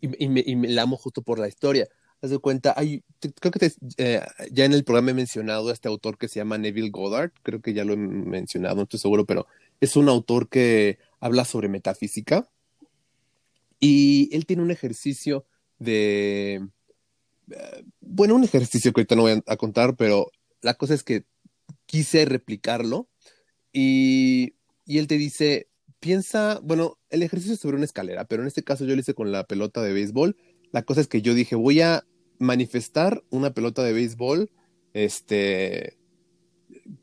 y, 0.00 0.28
me, 0.28 0.42
y 0.44 0.56
me 0.56 0.68
la 0.68 0.82
amo 0.82 0.96
justo 0.96 1.22
por 1.22 1.38
la 1.38 1.46
historia 1.46 1.88
haz 2.22 2.30
de 2.30 2.38
cuenta, 2.38 2.72
hay, 2.76 3.02
creo 3.40 3.50
que 3.50 3.72
eh, 3.96 4.20
ya 4.52 4.64
en 4.64 4.72
el 4.72 4.84
programa 4.84 5.10
he 5.10 5.14
mencionado 5.14 5.68
a 5.68 5.72
este 5.72 5.88
autor 5.88 6.16
que 6.16 6.28
se 6.28 6.38
llama 6.38 6.56
Neville 6.56 6.90
Goddard, 6.90 7.32
creo 7.42 7.60
que 7.60 7.74
ya 7.74 7.84
lo 7.84 7.94
he 7.94 7.96
mencionado, 7.96 8.76
no 8.76 8.82
estoy 8.82 9.00
seguro, 9.00 9.26
pero 9.26 9.46
es 9.80 9.96
un 9.96 10.08
autor 10.08 10.48
que 10.48 10.98
habla 11.18 11.44
sobre 11.44 11.68
metafísica 11.68 12.48
y 13.80 14.30
él 14.32 14.46
tiene 14.46 14.62
un 14.62 14.70
ejercicio 14.70 15.44
de, 15.80 16.68
eh, 17.50 17.84
bueno, 18.00 18.36
un 18.36 18.44
ejercicio 18.44 18.92
que 18.92 19.00
ahorita 19.00 19.16
no 19.16 19.22
voy 19.22 19.42
a, 19.44 19.56
contar, 19.56 19.96
pero 19.96 20.30
la 20.60 20.74
cosa 20.74 20.94
es 20.94 21.02
que 21.02 21.24
quise 21.86 22.24
replicarlo 22.24 23.08
y, 23.72 24.54
y 24.86 24.98
él 24.98 25.08
te 25.08 25.18
dice, 25.18 25.66
piensa, 25.98 26.60
bueno, 26.62 26.98
el 27.10 27.24
ejercicio 27.24 27.54
es 27.54 27.60
sobre 27.60 27.76
una 27.76 27.84
escalera, 27.84 28.26
pero 28.26 28.42
en 28.42 28.48
este 28.48 28.62
caso 28.62 28.84
yo 28.84 28.94
lo 28.94 29.00
hice 29.00 29.14
con 29.14 29.32
la 29.32 29.44
pelota 29.44 29.82
de 29.82 29.92
béisbol. 29.92 30.36
La 30.70 30.82
cosa 30.82 31.00
es 31.00 31.08
que 31.08 31.20
yo 31.20 31.34
dije, 31.34 31.54
voy 31.54 31.80
a 31.80 32.04
manifestar 32.42 33.22
una 33.30 33.54
pelota 33.54 33.82
de 33.82 33.92
béisbol, 33.92 34.50
este, 34.92 35.96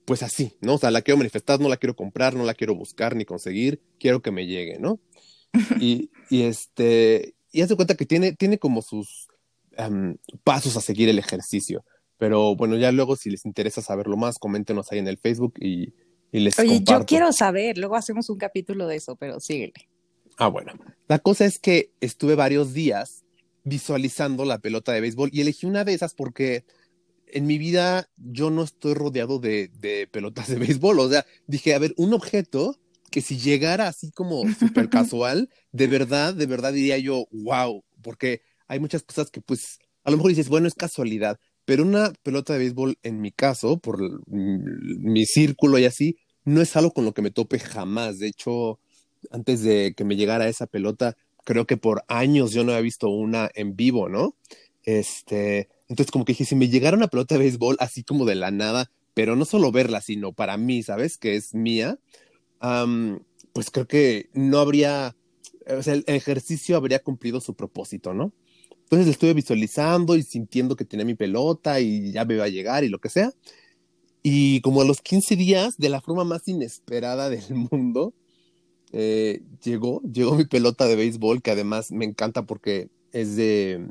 pues 0.05 0.23
así, 0.23 0.57
¿no? 0.61 0.75
O 0.75 0.77
sea, 0.77 0.91
la 0.91 1.01
quiero 1.01 1.17
manifestar, 1.17 1.59
no 1.59 1.69
la 1.69 1.77
quiero 1.77 1.95
comprar, 1.95 2.35
no 2.35 2.43
la 2.45 2.53
quiero 2.53 2.75
buscar 2.75 3.15
ni 3.15 3.25
conseguir, 3.25 3.81
quiero 3.99 4.21
que 4.21 4.31
me 4.31 4.45
llegue, 4.45 4.77
¿no? 4.79 4.99
y, 5.79 6.11
y 6.29 6.43
este, 6.43 7.33
y 7.51 7.61
hace 7.61 7.75
cuenta 7.75 7.95
que 7.95 8.05
tiene, 8.05 8.33
tiene 8.33 8.59
como 8.59 8.81
sus 8.81 9.27
pasos 10.43 10.75
a 10.75 10.81
seguir 10.81 11.07
el 11.09 11.19
ejercicio. 11.19 11.85
Pero 12.17 12.55
bueno, 12.55 12.75
ya 12.75 12.91
luego 12.91 13.15
si 13.15 13.29
les 13.29 13.45
interesa 13.45 13.81
saberlo 13.81 14.17
más, 14.17 14.39
coméntenos 14.39 14.91
ahí 14.91 14.99
en 14.99 15.07
el 15.07 15.17
Facebook 15.17 15.53
y, 15.59 15.93
y 16.33 16.39
les 16.39 16.59
Oye, 16.59 16.81
yo 16.83 17.05
quiero 17.05 17.31
saber, 17.31 17.77
luego 17.77 17.95
hacemos 17.95 18.29
un 18.29 18.37
capítulo 18.37 18.87
de 18.87 18.97
eso, 18.97 19.15
pero 19.15 19.39
síguele. 19.39 19.87
Ah, 20.37 20.47
bueno. 20.47 20.73
La 21.07 21.19
cosa 21.19 21.45
es 21.45 21.59
que 21.59 21.91
estuve 22.01 22.35
varios 22.35 22.73
días 22.73 23.23
visualizando 23.69 24.43
la 24.43 24.59
pelota 24.59 24.91
de 24.91 25.01
béisbol 25.01 25.29
y 25.31 25.41
elegí 25.41 25.65
una 25.65 25.85
de 25.85 25.93
esas 25.93 26.13
porque 26.13 26.65
en 27.27 27.45
mi 27.45 27.57
vida 27.57 28.09
yo 28.17 28.49
no 28.49 28.63
estoy 28.63 28.95
rodeado 28.95 29.39
de, 29.39 30.09
pelotas 30.11 30.47
de 30.47 30.55
béisbol. 30.55 30.99
O 30.99 31.09
sea, 31.09 31.25
dije, 31.47 31.73
a 31.73 31.79
ver, 31.79 31.93
un 31.95 32.13
objeto 32.13 32.77
que 33.11 33.21
si 33.21 33.37
llegara 33.37 33.87
así 33.87 34.11
como 34.11 34.43
súper 34.53 34.89
casual, 34.89 35.49
de 35.71 35.87
verdad, 35.87 36.33
de 36.33 36.45
verdad 36.45 36.73
diría 36.73 36.97
yo, 36.97 37.27
wow, 37.31 37.83
porque 38.01 38.41
hay 38.67 38.79
muchas 38.79 39.03
cosas 39.03 39.31
que 39.31 39.41
pues 39.41 39.79
a 40.03 40.11
lo 40.11 40.17
mejor 40.17 40.29
dices, 40.29 40.49
bueno, 40.49 40.67
es 40.67 40.73
casualidad, 40.73 41.39
pero 41.65 41.83
una 41.83 42.11
pelota 42.23 42.53
de 42.53 42.59
béisbol 42.59 42.97
en 43.03 43.21
mi 43.21 43.31
caso, 43.31 43.77
por 43.79 43.99
mi 44.27 45.25
círculo 45.25 45.77
y 45.77 45.85
así, 45.85 46.17
no 46.45 46.61
es 46.61 46.75
algo 46.75 46.91
con 46.91 47.05
lo 47.05 47.13
que 47.13 47.21
me 47.21 47.31
tope 47.31 47.59
jamás. 47.59 48.17
De 48.19 48.27
hecho, 48.27 48.79
antes 49.31 49.61
de 49.61 49.93
que 49.95 50.03
me 50.03 50.15
llegara 50.15 50.47
esa 50.47 50.65
pelota, 50.65 51.15
creo 51.49 51.65
que 51.65 51.77
por 51.77 52.03
años 52.07 52.51
yo 52.51 52.63
no 52.63 52.73
había 52.73 52.83
visto 52.83 53.09
una 53.09 53.49
en 53.55 53.75
vivo, 53.75 54.07
¿no? 54.07 54.35
Este, 54.83 55.67
entonces 55.87 56.11
como 56.11 56.23
que 56.23 56.33
dije, 56.33 56.45
si 56.45 56.55
me 56.55 56.69
llegara 56.69 56.95
una 56.95 57.07
pelota 57.07 57.33
de 57.33 57.39
béisbol 57.39 57.75
así 57.79 58.03
como 58.03 58.25
de 58.25 58.35
la 58.35 58.51
nada, 58.51 58.91
pero 59.15 59.35
no 59.35 59.45
solo 59.45 59.71
verla, 59.71 59.99
sino 59.99 60.31
para 60.31 60.57
mí, 60.57 60.83
¿sabes? 60.83 61.17
Que 61.17 61.35
es 61.35 61.55
mía, 61.55 61.97
pues 63.51 63.71
creo 63.71 63.87
que 63.87 64.29
no 64.33 64.59
habría, 64.59 65.15
o 65.75 65.81
sea, 65.81 65.95
el 65.95 66.03
ejercicio 66.05 66.77
habría 66.77 66.99
cumplido 66.99 67.41
su 67.41 67.55
propósito, 67.55 68.13
¿no? 68.13 68.31
Entonces 68.83 69.07
estuve 69.07 69.33
visualizando 69.33 70.15
y 70.17 70.21
sintiendo 70.21 70.75
que 70.75 70.85
tenía 70.85 71.03
mi 71.03 71.15
pelota 71.15 71.79
y 71.79 72.11
ya 72.11 72.25
me 72.25 72.35
iba 72.35 72.43
a 72.43 72.49
llegar 72.49 72.83
y 72.83 72.89
lo 72.89 72.99
que 72.99 73.09
sea. 73.09 73.33
Y 74.21 74.61
como 74.61 74.83
a 74.83 74.85
los 74.85 75.01
15 75.01 75.35
días, 75.35 75.79
de 75.79 75.89
la 75.89 75.99
forma 75.99 76.25
más 76.25 76.47
inesperada 76.47 77.27
del 77.27 77.55
mundo, 77.71 78.13
eh, 78.91 79.41
llegó, 79.63 80.01
llegó 80.01 80.35
mi 80.35 80.45
pelota 80.45 80.85
de 80.85 80.95
béisbol, 80.95 81.41
que 81.41 81.51
además 81.51 81.91
me 81.91 82.05
encanta 82.05 82.45
porque 82.45 82.89
es 83.11 83.35
de, 83.35 83.87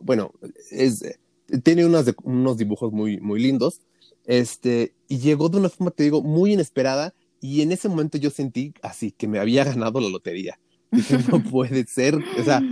bueno, 0.00 0.32
es, 0.70 1.18
tiene 1.62 1.86
unas 1.86 2.14
unos 2.22 2.56
dibujos 2.56 2.92
muy, 2.92 3.20
muy 3.20 3.40
lindos, 3.40 3.80
este, 4.24 4.92
y 5.08 5.18
llegó 5.18 5.48
de 5.48 5.58
una 5.58 5.68
forma, 5.68 5.90
te 5.90 6.04
digo, 6.04 6.22
muy 6.22 6.52
inesperada, 6.52 7.14
y 7.40 7.62
en 7.62 7.72
ese 7.72 7.88
momento 7.88 8.18
yo 8.18 8.30
sentí 8.30 8.72
así, 8.82 9.12
que 9.12 9.28
me 9.28 9.38
había 9.38 9.64
ganado 9.64 10.00
la 10.00 10.08
lotería. 10.08 10.58
Dije, 10.90 11.18
no 11.30 11.42
puede 11.50 11.86
ser, 11.86 12.16
o 12.16 12.44
sea, 12.44 12.62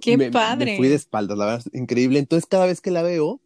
Qué 0.00 0.30
padre. 0.30 0.72
Me 0.72 0.76
fui 0.76 0.88
de 0.88 0.94
espaldas, 0.94 1.38
la 1.38 1.46
verdad, 1.46 1.64
increíble. 1.72 2.18
Entonces, 2.18 2.46
cada 2.46 2.66
vez 2.66 2.80
que 2.80 2.90
la 2.90 3.02
veo, 3.02 3.40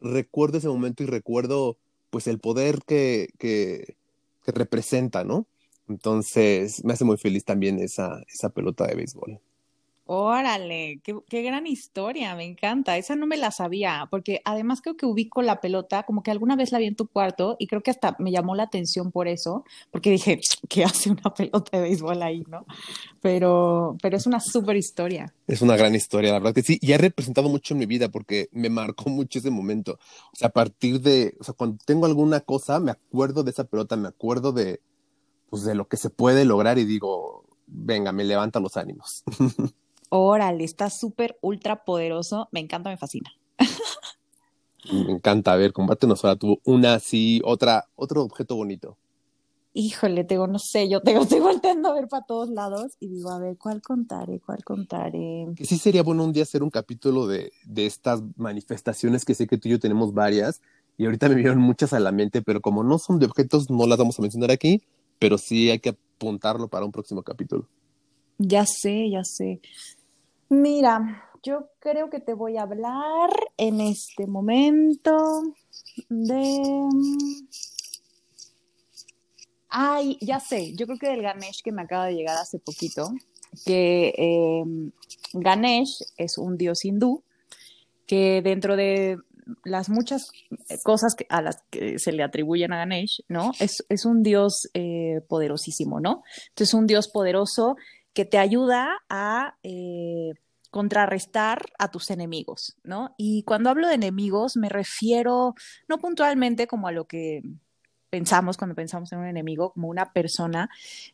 recuerdo 0.00 0.58
ese 0.58 0.68
momento 0.68 1.02
y 1.02 1.06
recuerdo, 1.06 1.78
pues, 2.10 2.26
el 2.26 2.38
poder 2.38 2.80
que, 2.86 3.28
que, 3.38 3.96
que 4.44 4.52
representa, 4.52 5.24
¿no? 5.24 5.46
Entonces, 5.88 6.84
me 6.84 6.92
hace 6.92 7.04
muy 7.04 7.16
feliz 7.16 7.44
también 7.44 7.78
esa, 7.78 8.22
esa 8.28 8.50
pelota 8.50 8.86
de 8.86 8.94
béisbol. 8.94 9.40
Órale, 10.04 11.00
qué, 11.02 11.42
gran 11.42 11.66
historia, 11.66 12.34
me 12.34 12.44
encanta. 12.44 12.98
Esa 12.98 13.14
no 13.14 13.26
me 13.26 13.36
la 13.36 13.52
sabía, 13.52 14.08
porque 14.10 14.42
además 14.44 14.82
creo 14.82 14.96
que 14.96 15.06
ubico 15.06 15.42
la 15.42 15.60
pelota, 15.60 16.02
como 16.02 16.24
que 16.24 16.32
alguna 16.32 16.56
vez 16.56 16.72
la 16.72 16.78
vi 16.78 16.86
en 16.86 16.96
tu 16.96 17.06
cuarto 17.06 17.56
y 17.58 17.68
creo 17.68 17.82
que 17.82 17.92
hasta 17.92 18.16
me 18.18 18.32
llamó 18.32 18.56
la 18.56 18.64
atención 18.64 19.12
por 19.12 19.28
eso, 19.28 19.64
porque 19.92 20.10
dije, 20.10 20.40
¿qué 20.68 20.84
hace 20.84 21.10
una 21.10 21.22
pelota 21.34 21.78
de 21.78 21.84
béisbol 21.84 22.20
ahí, 22.20 22.42
no? 22.48 22.66
Pero, 23.20 23.96
pero 24.02 24.16
es 24.16 24.26
una 24.26 24.40
súper 24.40 24.76
historia. 24.76 25.32
Es 25.46 25.62
una 25.62 25.76
gran 25.76 25.94
historia, 25.94 26.32
la 26.32 26.40
verdad 26.40 26.54
que 26.54 26.62
sí, 26.62 26.78
y 26.82 26.92
ha 26.92 26.98
representado 26.98 27.48
mucho 27.48 27.72
en 27.72 27.78
mi 27.78 27.86
vida 27.86 28.08
porque 28.10 28.48
me 28.50 28.70
marcó 28.70 29.04
mucho 29.08 29.38
ese 29.38 29.50
momento. 29.50 30.00
O 30.32 30.36
sea, 30.36 30.48
a 30.48 30.52
partir 30.52 31.00
de, 31.00 31.36
o 31.38 31.44
sea, 31.44 31.54
cuando 31.54 31.78
tengo 31.86 32.06
alguna 32.06 32.40
cosa, 32.40 32.80
me 32.80 32.90
acuerdo 32.90 33.44
de 33.44 33.52
esa 33.52 33.64
pelota, 33.64 33.96
me 33.96 34.08
acuerdo 34.08 34.50
de, 34.50 34.80
pues, 35.52 35.64
de 35.64 35.74
lo 35.74 35.86
que 35.86 35.98
se 35.98 36.08
puede 36.08 36.46
lograr 36.46 36.78
y 36.78 36.86
digo, 36.86 37.44
venga, 37.66 38.10
me 38.10 38.24
levanta 38.24 38.58
los 38.58 38.78
ánimos. 38.78 39.22
Órale, 40.08 40.64
está 40.64 40.88
súper 40.88 41.36
ultra 41.42 41.84
poderoso. 41.84 42.48
Me 42.52 42.60
encanta, 42.60 42.88
me 42.88 42.96
fascina. 42.96 43.30
Me 44.90 45.12
encanta. 45.12 45.52
A 45.52 45.56
ver, 45.56 45.74
compártenos 45.74 46.24
ahora 46.24 46.36
tú 46.36 46.58
una 46.64 46.94
así, 46.94 47.42
otra, 47.44 47.86
otro 47.96 48.22
objeto 48.22 48.56
bonito. 48.56 48.96
Híjole, 49.74 50.24
tengo, 50.24 50.46
no 50.46 50.58
sé, 50.58 50.88
yo 50.88 51.02
tengo, 51.02 51.20
estoy 51.24 51.40
volteando 51.40 51.90
a 51.90 51.94
ver 51.96 52.08
para 52.08 52.24
todos 52.24 52.48
lados 52.48 52.92
y 52.98 53.08
digo, 53.08 53.28
a 53.28 53.38
ver, 53.38 53.58
¿cuál 53.58 53.82
contaré? 53.82 54.40
¿Cuál 54.40 54.64
contaré? 54.64 55.48
Que 55.54 55.66
sí 55.66 55.76
sería 55.76 56.02
bueno 56.02 56.24
un 56.24 56.32
día 56.32 56.44
hacer 56.44 56.62
un 56.62 56.70
capítulo 56.70 57.26
de, 57.26 57.52
de 57.66 57.84
estas 57.84 58.22
manifestaciones 58.36 59.26
que 59.26 59.34
sé 59.34 59.46
que 59.46 59.58
tú 59.58 59.68
y 59.68 59.72
yo 59.72 59.78
tenemos 59.78 60.14
varias 60.14 60.62
y 60.96 61.04
ahorita 61.04 61.28
me 61.28 61.34
vieron 61.34 61.58
muchas 61.58 61.92
a 61.92 62.00
la 62.00 62.10
mente, 62.10 62.40
pero 62.40 62.62
como 62.62 62.82
no 62.82 62.98
son 62.98 63.18
de 63.18 63.26
objetos, 63.26 63.68
no 63.68 63.86
las 63.86 63.98
vamos 63.98 64.18
a 64.18 64.22
mencionar 64.22 64.50
aquí, 64.50 64.82
pero 65.22 65.38
sí 65.38 65.70
hay 65.70 65.78
que 65.78 65.90
apuntarlo 65.90 66.66
para 66.66 66.84
un 66.84 66.90
próximo 66.90 67.22
capítulo. 67.22 67.68
Ya 68.38 68.66
sé, 68.66 69.08
ya 69.08 69.22
sé. 69.22 69.60
Mira, 70.48 71.30
yo 71.44 71.68
creo 71.78 72.10
que 72.10 72.18
te 72.18 72.34
voy 72.34 72.56
a 72.56 72.62
hablar 72.62 73.30
en 73.56 73.80
este 73.80 74.26
momento 74.26 75.44
de... 76.08 76.58
Ay, 79.68 80.18
ya 80.20 80.40
sé, 80.40 80.74
yo 80.74 80.86
creo 80.86 80.98
que 80.98 81.10
del 81.10 81.22
Ganesh 81.22 81.62
que 81.62 81.70
me 81.70 81.82
acaba 81.82 82.06
de 82.06 82.14
llegar 82.14 82.36
hace 82.36 82.58
poquito, 82.58 83.12
que 83.64 84.12
em, 84.16 84.90
Ganesh 85.34 86.02
es 86.16 86.36
un 86.36 86.58
dios 86.58 86.84
hindú 86.84 87.22
que 88.06 88.42
dentro 88.42 88.74
de 88.74 89.18
las 89.62 89.88
muchas 89.88 90.32
cosas 90.82 91.14
a 91.28 91.42
las 91.42 91.62
que 91.70 91.98
se 91.98 92.12
le 92.12 92.22
atribuyen 92.22 92.72
a 92.72 92.78
Ganesh, 92.78 93.22
¿no? 93.28 93.52
Es, 93.58 93.84
es 93.88 94.04
un 94.04 94.22
dios 94.22 94.68
eh, 94.74 95.20
poderosísimo, 95.28 96.00
¿no? 96.00 96.22
Entonces, 96.50 96.74
un 96.74 96.86
dios 96.86 97.08
poderoso 97.08 97.76
que 98.12 98.24
te 98.24 98.38
ayuda 98.38 98.90
a 99.08 99.56
eh, 99.62 100.32
contrarrestar 100.70 101.66
a 101.78 101.90
tus 101.90 102.10
enemigos, 102.10 102.76
¿no? 102.82 103.14
Y 103.18 103.42
cuando 103.44 103.70
hablo 103.70 103.88
de 103.88 103.94
enemigos 103.94 104.56
me 104.56 104.68
refiero 104.68 105.54
no 105.86 105.98
puntualmente 105.98 106.66
como 106.66 106.88
a 106.88 106.92
lo 106.92 107.06
que 107.06 107.42
pensamos 108.12 108.58
cuando 108.58 108.74
pensamos 108.74 109.10
en 109.12 109.20
un 109.20 109.26
enemigo, 109.26 109.72
como 109.72 109.88
una 109.88 110.12
persona, 110.12 110.68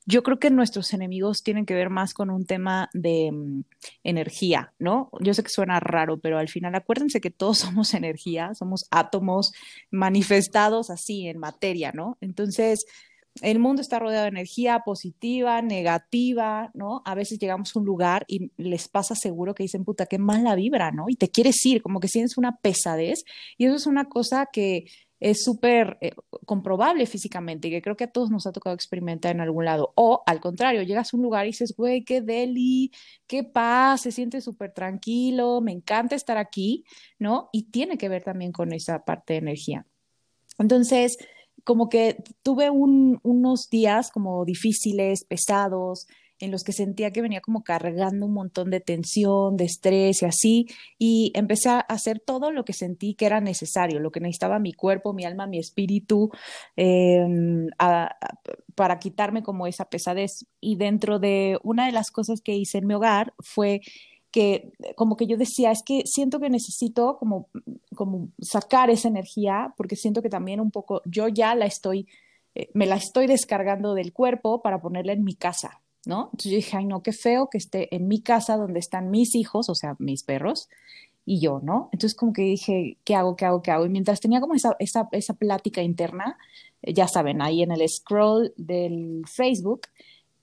yo 0.05 0.25
creo 0.25 0.41
que 0.41 0.51
nuestros 0.51 0.93
enemigos 0.93 1.45
tienen 1.45 1.65
que 1.65 1.75
ver 1.75 1.91
más 1.91 2.13
con 2.13 2.29
un 2.29 2.45
tema 2.45 2.91
de 2.93 3.31
mm, 3.31 3.63
energía, 4.03 4.73
¿no? 4.81 5.09
Yo 5.21 5.33
sé 5.33 5.45
que 5.45 5.49
suena 5.49 5.79
raro, 5.79 6.19
pero 6.19 6.39
al 6.39 6.49
final 6.49 6.75
acuérdense 6.75 7.21
que 7.21 7.31
todos 7.31 7.59
somos 7.59 7.95
energía, 7.95 8.53
somos 8.57 8.89
átomos 8.91 9.53
manifestados 9.93 10.91
así 10.91 11.29
en 11.29 11.39
materia, 11.39 11.93
¿no? 11.93 12.19
Entonces, 12.21 12.85
el 13.43 13.61
mundo 13.61 13.81
está 13.81 14.01
rodeado 14.01 14.25
de 14.25 14.31
energía 14.31 14.81
positiva, 14.85 15.63
negativa, 15.63 16.73
¿no? 16.75 17.03
A 17.05 17.15
veces 17.15 17.39
llegamos 17.39 17.77
a 17.77 17.79
un 17.79 17.85
lugar 17.85 18.25
y 18.27 18.51
les 18.57 18.89
pasa 18.89 19.15
seguro 19.15 19.55
que 19.55 19.63
dicen, 19.63 19.85
puta, 19.85 20.07
qué 20.07 20.19
mala 20.19 20.57
vibra, 20.57 20.91
¿no? 20.91 21.05
Y 21.09 21.15
te 21.15 21.31
quieres 21.31 21.65
ir, 21.65 21.81
como 21.81 22.01
que 22.01 22.09
sientes 22.09 22.37
una 22.37 22.57
pesadez. 22.57 23.23
Y 23.57 23.67
eso 23.67 23.77
es 23.77 23.87
una 23.87 24.07
cosa 24.07 24.49
que 24.53 24.87
es 25.21 25.43
súper 25.43 25.99
eh, 26.01 26.13
comprobable 26.47 27.07
físicamente 27.07 27.69
y 27.69 27.71
que 27.71 27.83
creo 27.83 27.97
que 27.97 28.05
a 28.05 28.11
todos 28.11 28.31
nos 28.31 28.47
ha 28.47 28.53
tocado 28.53 28.75
experimentar 28.75 29.35
en 29.35 29.41
algún 29.41 29.65
lado. 29.65 29.93
O 29.97 30.23
al 30.27 30.41
contrario, 30.41 30.83
llegas 30.83 31.13
a 31.13 31.17
un 31.17 31.23
lugar 31.23 31.47
y 31.47 31.51
dices, 31.51 31.75
güey, 31.77 32.05
qué 32.05 32.21
deli, 32.21 32.93
qué 33.27 33.45
paz, 33.45 34.03
se 34.03 34.13
siente 34.13 34.41
súper 34.41 34.73
tranquilo, 34.73 35.61
me 35.61 35.73
encanta 35.73 36.15
estar 36.15 36.39
aquí, 36.39 36.85
¿no? 37.19 37.49
Y 37.53 37.71
tiene 37.71 37.99
que 37.99 38.09
ver 38.09 38.23
también 38.23 38.53
con 38.53 38.73
esa 38.73 39.05
parte 39.05 39.35
de 39.35 39.41
energía. 39.41 39.87
Entonces, 40.59 41.19
como 41.65 41.89
que 41.89 42.23
tuve 42.43 42.71
unos 42.71 43.69
días 43.71 44.11
como 44.11 44.45
difíciles, 44.45 45.25
pesados, 45.25 46.07
en 46.41 46.51
los 46.51 46.63
que 46.63 46.73
sentía 46.73 47.11
que 47.11 47.23
venía 47.23 47.41
como 47.41 47.65
cargando 47.65 48.27
un 48.27 48.33
montón 48.33 48.71
de 48.71 48.81
tensión, 48.81 49.57
de 49.57 49.65
estrés 49.65 50.23
y 50.23 50.25
así, 50.27 50.67
y 50.99 51.33
empecé 51.35 51.71
a 51.71 51.81
hacer 51.81 52.21
todo 52.21 52.53
lo 52.53 52.65
que 52.65 52.73
sentí 52.73 53.15
que 53.15 53.27
era 53.27 53.41
necesario, 53.41 54.01
lo 54.01 54.11
que 54.11 54.21
necesitaba 54.21 54.59
mi 54.59 54.73
cuerpo, 54.73 55.13
mi 55.13 55.25
alma, 55.25 55.47
mi 55.47 55.59
espíritu, 55.59 56.31
em, 56.77 57.69
para 58.75 58.99
quitarme 58.99 59.43
como 59.43 59.67
esa 59.67 59.87
pesadez. 59.87 60.47
Y 60.61 60.77
dentro 60.77 61.19
de 61.19 61.59
una 61.63 61.87
de 61.87 61.93
las 61.93 62.11
cosas 62.11 62.41
que 62.41 62.55
hice 62.55 62.79
en 62.79 62.87
mi 62.87 62.95
hogar 62.95 63.35
fue 63.41 63.81
que 64.31 64.73
como 64.95 65.17
que 65.17 65.27
yo 65.27 65.37
decía, 65.37 65.71
es 65.71 65.83
que 65.85 66.03
siento 66.05 66.41
que 66.41 66.51
necesito 66.51 67.19
como, 67.19 67.49
sacar 68.41 68.91
esa 68.91 69.09
energía, 69.09 69.75
porque 69.77 69.97
siento 69.97 70.23
que 70.23 70.29
también 70.29 70.61
un 70.61 70.71
poco 70.71 71.03
yo 71.05 71.29
ya 71.29 71.55
la 71.55 71.67
estoy, 71.67 72.07
eh, 72.55 72.71
me 72.75 72.87
la 72.87 72.97
estoy 72.97 73.27
descargando 73.27 73.95
del 73.95 74.13
cuerpo 74.13 74.63
para 74.63 74.81
ponerla 74.81 75.13
en 75.13 75.25
mi 75.25 75.35
casa, 75.35 75.81
¿no? 76.09 76.31
Entonces 76.33 76.53
yo 76.53 76.57
dije, 76.57 76.77
ay, 76.79 76.87
no, 76.87 77.03
qué 77.03 77.13
feo 77.13 77.51
que 77.51 77.59
esté 77.59 77.95
en 77.95 78.09
mi 78.09 78.23
casa 78.23 78.57
donde 78.57 78.81
están 78.81 79.11
mis 79.11 79.35
hijos, 79.35 79.69
o 79.69 79.75
sea, 79.75 79.95
mis 79.99 80.23
perros, 80.25 80.71
y 81.27 81.39
yo, 81.39 81.61
¿no? 81.63 81.91
Entonces 81.93 82.17
como 82.17 82.33
que 82.33 82.41
dije, 82.43 82.97
¿qué 83.05 83.15
hago, 83.15 83.37
qué 83.37 83.45
hago, 83.45 83.61
qué 83.61 83.71
hago? 83.71 83.85
Y 83.85 83.91
mientras 83.91 84.19
tenía 84.19 84.41
como 84.41 84.55
esa, 84.55 84.75
esa, 84.79 85.07
esa 85.13 85.35
plática 85.35 85.83
interna, 85.83 86.39
eh, 86.81 86.95
ya 86.95 87.09
saben, 87.09 87.43
ahí 87.43 87.63
en 87.63 87.73
el 87.73 87.87
scroll 87.87 88.55
del 88.57 89.23
Facebook, 89.27 89.83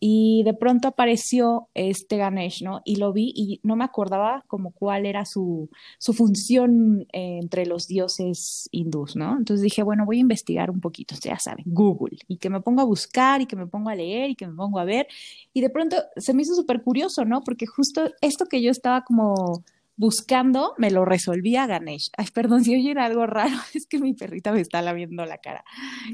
y 0.07 0.43
de 0.43 0.53
pronto 0.53 0.87
apareció 0.87 1.67
este 1.73 2.17
Ganesh, 2.17 2.61
¿no? 2.61 2.83
Y 2.85 2.97
lo 2.97 3.11
vi 3.11 3.33
y 3.35 3.59
no 3.63 3.75
me 3.75 3.85
acordaba 3.85 4.43
como 4.45 4.69
cuál 4.69 5.07
era 5.07 5.25
su, 5.25 5.71
su 5.97 6.13
función 6.13 7.07
entre 7.11 7.65
los 7.65 7.87
dioses 7.87 8.69
hindús, 8.69 9.15
¿no? 9.15 9.35
Entonces 9.35 9.63
dije, 9.63 9.81
bueno, 9.81 10.05
voy 10.05 10.17
a 10.17 10.19
investigar 10.19 10.69
un 10.69 10.79
poquito, 10.79 11.15
ya 11.19 11.39
saben, 11.39 11.65
Google, 11.65 12.19
y 12.27 12.37
que 12.37 12.51
me 12.51 12.61
pongo 12.61 12.81
a 12.81 12.85
buscar 12.85 13.41
y 13.41 13.47
que 13.47 13.55
me 13.55 13.65
pongo 13.65 13.89
a 13.89 13.95
leer 13.95 14.29
y 14.29 14.35
que 14.35 14.45
me 14.45 14.53
pongo 14.53 14.77
a 14.77 14.83
ver. 14.83 15.07
Y 15.53 15.61
de 15.61 15.71
pronto 15.71 15.97
se 16.17 16.35
me 16.35 16.43
hizo 16.43 16.53
súper 16.53 16.83
curioso, 16.83 17.25
¿no? 17.25 17.41
Porque 17.41 17.65
justo 17.65 18.11
esto 18.21 18.45
que 18.45 18.61
yo 18.61 18.69
estaba 18.69 19.03
como 19.05 19.63
buscando, 19.97 20.75
me 20.77 20.91
lo 20.91 21.03
resolvía 21.05 21.65
Ganesh. 21.65 22.11
Ay, 22.15 22.27
perdón 22.31 22.63
si 22.63 22.75
oye 22.75 22.93
algo 22.99 23.25
raro, 23.25 23.55
es 23.73 23.87
que 23.87 23.97
mi 23.97 24.13
perrita 24.13 24.51
me 24.51 24.61
está 24.61 24.83
lamiendo 24.83 25.25
la 25.25 25.39
cara. 25.39 25.65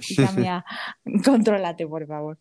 Hija 0.10 0.31
mía, 0.31 0.63
contrólate, 1.25 1.86
por 1.86 2.07
favor. 2.07 2.38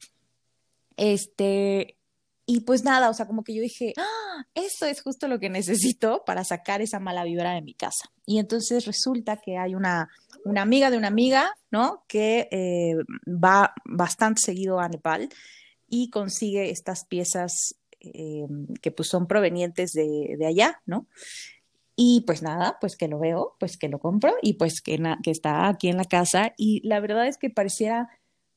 Este, 1.00 1.97
y 2.45 2.61
pues 2.61 2.85
nada, 2.85 3.09
o 3.09 3.14
sea, 3.14 3.26
como 3.26 3.42
que 3.42 3.54
yo 3.54 3.62
dije, 3.62 3.95
¡Ah, 3.97 4.45
esto 4.54 4.85
es 4.85 5.00
justo 5.00 5.28
lo 5.28 5.40
que 5.40 5.49
necesito 5.49 6.25
para 6.26 6.45
sacar 6.45 6.83
esa 6.83 7.00
mala 7.00 7.25
vibra 7.25 7.52
de 7.54 7.62
mi 7.62 7.73
casa. 7.73 8.12
Y 8.26 8.38
entonces 8.38 8.85
resulta 8.85 9.38
que 9.38 9.57
hay 9.57 9.75
una, 9.75 10.11
una 10.45 10.61
amiga 10.61 10.90
de 10.90 10.99
una 10.99 11.09
amiga, 11.09 11.54
¿no? 11.71 12.04
Que 12.07 12.49
eh, 12.50 12.97
va 13.26 13.73
bastante 13.87 14.42
seguido 14.42 14.78
a 14.78 14.90
Nepal 14.90 15.30
y 15.88 16.11
consigue 16.11 16.69
estas 16.69 17.07
piezas 17.07 17.76
eh, 18.00 18.47
que 18.83 18.90
pues 18.90 19.09
son 19.09 19.26
provenientes 19.26 19.92
de, 19.92 20.37
de, 20.38 20.47
allá, 20.47 20.83
¿no? 20.85 21.07
Y 21.97 22.25
pues 22.26 22.42
nada, 22.42 22.76
pues 22.78 22.97
que 22.97 23.09
lo 23.09 23.19
veo, 23.19 23.57
pues 23.59 23.78
que 23.78 23.88
lo 23.88 24.00
compro 24.00 24.35
y 24.42 24.54
pues 24.54 24.83
que, 24.83 25.00
que 25.23 25.30
está 25.30 25.66
aquí 25.66 25.88
en 25.88 25.97
la 25.97 26.04
casa 26.04 26.52
y 26.59 26.87
la 26.87 27.00
verdad 27.00 27.26
es 27.26 27.38
que 27.38 27.49
pareciera 27.49 28.11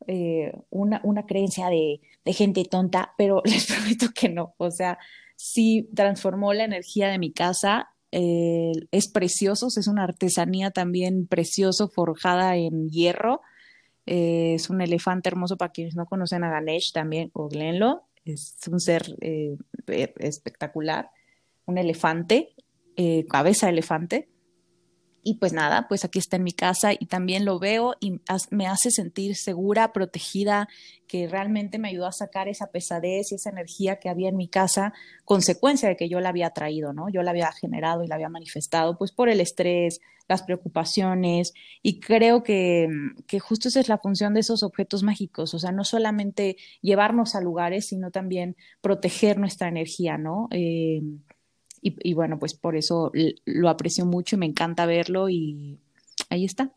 eh, 0.08 0.54
una, 0.70 1.02
una, 1.04 1.26
creencia 1.26 1.70
de, 1.70 2.00
gente 2.26 2.64
tonta, 2.66 3.14
pero 3.18 3.42
les 3.46 3.66
prometo 3.66 4.08
que 4.14 4.30
no. 4.30 4.56
O 4.58 4.72
sea, 4.72 4.98
sí 5.36 5.90
transformó 5.96 6.54
la 6.54 6.66
energía 6.66 7.10
de 7.10 7.20
mi 7.20 7.32
casa. 7.32 7.90
Eh, 8.12 8.72
es 8.92 9.10
precioso, 9.12 9.68
es 9.68 9.88
una 9.88 10.04
artesanía 10.04 10.72
también 10.72 11.28
precioso, 11.28 11.90
forjada 11.90 12.56
en 12.56 12.90
hierro. 12.90 13.42
Eh, 14.06 14.54
es 14.56 14.70
un 14.70 14.82
elefante 14.82 15.30
hermoso 15.30 15.58
para 15.58 15.72
quienes 15.72 15.96
no 15.96 16.06
conocen 16.06 16.44
a 16.44 16.50
Ganesh 16.50 16.92
también, 16.92 17.32
o 17.34 17.50
Glenlo. 17.50 18.04
Es 18.26 18.56
un 18.72 18.80
ser 18.80 19.16
eh, 19.22 19.58
espectacular, 19.88 21.10
un 21.66 21.78
elefante, 21.78 22.56
cabeza 23.28 23.66
de 23.66 23.74
elefante. 23.74 24.30
Y 25.24 25.36
pues 25.36 25.54
nada, 25.54 25.88
pues 25.88 26.04
aquí 26.04 26.20
está 26.20 26.36
en 26.36 26.44
mi 26.44 26.52
casa 26.52 26.92
y 26.94 27.06
también 27.06 27.46
lo 27.46 27.58
veo 27.58 27.96
y 28.02 28.20
me 28.52 28.68
hace 28.68 28.92
sentir 28.92 29.36
segura, 29.38 29.94
protegida, 29.94 30.68
que 31.08 31.28
realmente 31.28 31.80
me 31.80 31.88
ayudó 31.88 32.08
a 32.08 32.12
sacar 32.12 32.50
esa 32.50 32.72
pesadez 32.72 33.32
y 33.32 33.36
esa 33.36 33.50
energía 33.50 34.00
que 34.00 34.10
había 34.10 34.30
en 34.30 34.36
mi 34.36 34.50
casa, 34.50 34.94
consecuencia 35.24 35.88
de 35.88 35.96
que 35.96 36.10
yo 36.10 36.20
la 36.20 36.30
había 36.30 36.50
traído, 36.50 36.92
¿no? 36.92 37.08
Yo 37.10 37.24
la 37.24 37.32
había 37.32 37.52
generado 37.54 38.04
y 38.04 38.08
la 38.08 38.16
había 38.16 38.30
manifestado, 38.30 38.98
pues 38.98 39.14
por 39.14 39.30
el 39.30 39.40
estrés, 39.40 40.02
las 40.28 40.44
preocupaciones 40.44 41.54
y 41.82 42.00
creo 42.00 42.44
que, 42.44 42.88
que 43.28 43.40
justo 43.40 43.68
esa 43.68 43.80
es 43.80 43.90
la 43.90 43.98
función 43.98 44.34
de 44.34 44.40
esos 44.42 44.64
objetos 44.64 45.04
mágicos, 45.04 45.54
o 45.54 45.60
sea, 45.60 45.72
no 45.72 45.84
solamente 45.84 46.58
llevarnos 46.82 47.36
a 47.36 47.42
lugares, 47.42 47.88
sino 47.88 48.12
también 48.12 48.56
proteger 48.82 49.38
nuestra 49.38 49.68
energía, 49.68 50.18
¿no? 50.18 50.48
Eh, 50.52 51.02
y, 51.84 52.10
y, 52.10 52.14
bueno, 52.14 52.40
pues 52.40 52.54
por 52.54 52.76
eso 52.76 53.12
lo 53.46 53.70
aprecio 53.70 54.06
mucho 54.06 54.36
y 54.36 54.40
me 54.40 54.46
encanta 54.46 54.86
verlo 54.86 55.30
y 55.30 55.78
ahí 56.30 56.46
está. 56.46 56.72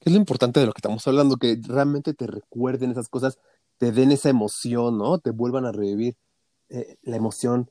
¿Qué 0.00 0.10
es 0.10 0.12
lo 0.12 0.18
importante 0.18 0.60
de 0.60 0.66
lo 0.66 0.72
que 0.72 0.78
estamos 0.78 1.06
hablando? 1.06 1.36
Que 1.36 1.58
realmente 1.62 2.14
te 2.14 2.26
recuerden 2.26 2.92
esas 2.92 3.08
cosas, 3.08 3.38
te 3.78 3.90
den 3.92 4.12
esa 4.12 4.28
emoción, 4.28 4.96
¿no? 4.96 5.18
Te 5.18 5.30
vuelvan 5.30 5.66
a 5.66 5.72
revivir 5.72 6.16
eh, 6.70 6.96
la 7.02 7.16
emoción. 7.16 7.70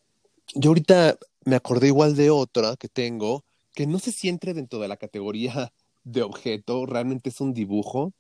Yo 0.54 0.72
ahorita 0.72 1.18
me 1.46 1.56
acordé 1.56 1.88
igual 1.88 2.16
de 2.16 2.30
otra 2.30 2.76
que 2.76 2.90
tengo, 2.90 3.46
que 3.74 3.88
no 3.88 4.00
sé 4.00 4.12
si 4.12 4.28
entre 4.28 4.54
dentro 4.54 4.80
de 4.80 4.88
la 4.88 4.98
categoría 4.98 5.72
de 6.04 6.22
objeto, 6.22 6.86
realmente 6.86 7.30
es 7.30 7.40
un 7.40 7.54
dibujo, 7.54 8.14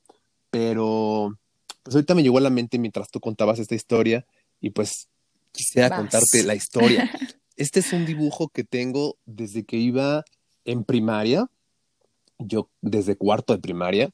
pero 0.49 1.37
pues 1.83 1.95
ahorita 1.95 2.15
me 2.15 2.23
llegó 2.23 2.37
a 2.37 2.41
la 2.41 2.49
mente 2.49 2.79
mientras 2.79 3.09
tú 3.09 3.19
contabas 3.19 3.59
esta 3.59 3.75
historia 3.75 4.25
y 4.61 4.69
pues 4.69 5.09
quisiera 5.51 5.89
Vas. 5.89 5.99
contarte 5.99 6.43
la 6.43 6.55
historia. 6.55 7.09
Este 7.57 7.79
es 7.79 7.91
un 7.91 8.05
dibujo 8.05 8.49
que 8.49 8.63
tengo 8.63 9.17
desde 9.25 9.65
que 9.65 9.77
iba 9.77 10.23
en 10.63 10.83
primaria, 10.83 11.49
yo 12.37 12.69
desde 12.81 13.17
cuarto 13.17 13.53
de 13.53 13.59
primaria. 13.59 14.11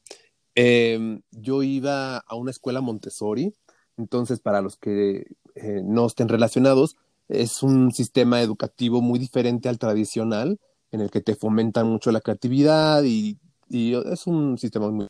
Eh, 0.54 1.20
yo 1.30 1.62
iba 1.62 2.18
a 2.18 2.34
una 2.36 2.50
escuela 2.50 2.80
Montessori, 2.80 3.54
entonces 3.98 4.40
para 4.40 4.62
los 4.62 4.76
que 4.76 5.26
eh, 5.56 5.82
no 5.84 6.06
estén 6.06 6.28
relacionados, 6.28 6.96
es 7.28 7.62
un 7.62 7.92
sistema 7.92 8.40
educativo 8.40 9.02
muy 9.02 9.18
diferente 9.18 9.68
al 9.68 9.78
tradicional, 9.78 10.58
en 10.90 11.02
el 11.02 11.10
que 11.10 11.20
te 11.20 11.36
fomentan 11.36 11.86
mucho 11.86 12.12
la 12.12 12.20
creatividad 12.20 13.02
y 13.04 13.38
es 13.68 14.26
un 14.26 14.56
sistema 14.56 14.90
muy... 14.90 15.06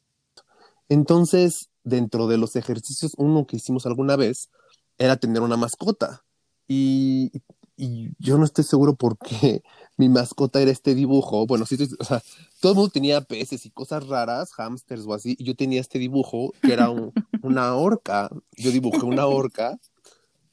Entonces, 0.89 1.71
dentro 1.85 2.27
de 2.27 2.39
los 2.39 2.57
ejercicios, 2.57 3.13
uno 3.17 3.47
que 3.47 3.57
hicimos 3.57 3.87
alguna 3.87 4.17
vez 4.17 4.51
era 4.99 5.17
tener 5.17 5.43
una 5.43 5.57
mascota. 5.57 6.25
Y, 6.67 7.31
y 7.77 8.11
yo 8.19 8.39
no 8.39 8.45
estoy 8.45 8.65
seguro 8.65 8.95
por 8.95 9.19
qué 9.19 9.63
mi 9.97 10.09
mascota 10.09 10.61
era 10.61 10.71
este 10.71 10.95
dibujo. 10.95 11.47
Bueno, 11.47 11.67
sí, 11.67 11.77
o 11.99 12.05
sea, 12.05 12.23
todo 12.61 12.73
el 12.73 12.77
mundo 12.77 12.91
tenía 12.91 13.21
peces 13.21 13.67
y 13.67 13.71
cosas 13.71 14.07
raras, 14.07 14.53
hamsters 14.53 15.05
o 15.07 15.15
así, 15.15 15.37
y 15.39 15.45
yo 15.45 15.55
tenía 15.55 15.81
este 15.81 15.99
dibujo 15.99 16.53
que 16.63 16.73
era 16.73 16.91
un, 16.91 17.13
una 17.43 17.75
orca. 17.75 18.31
Yo 18.57 18.71
dibujé 18.71 19.05
una 19.05 19.27
orca 19.27 19.79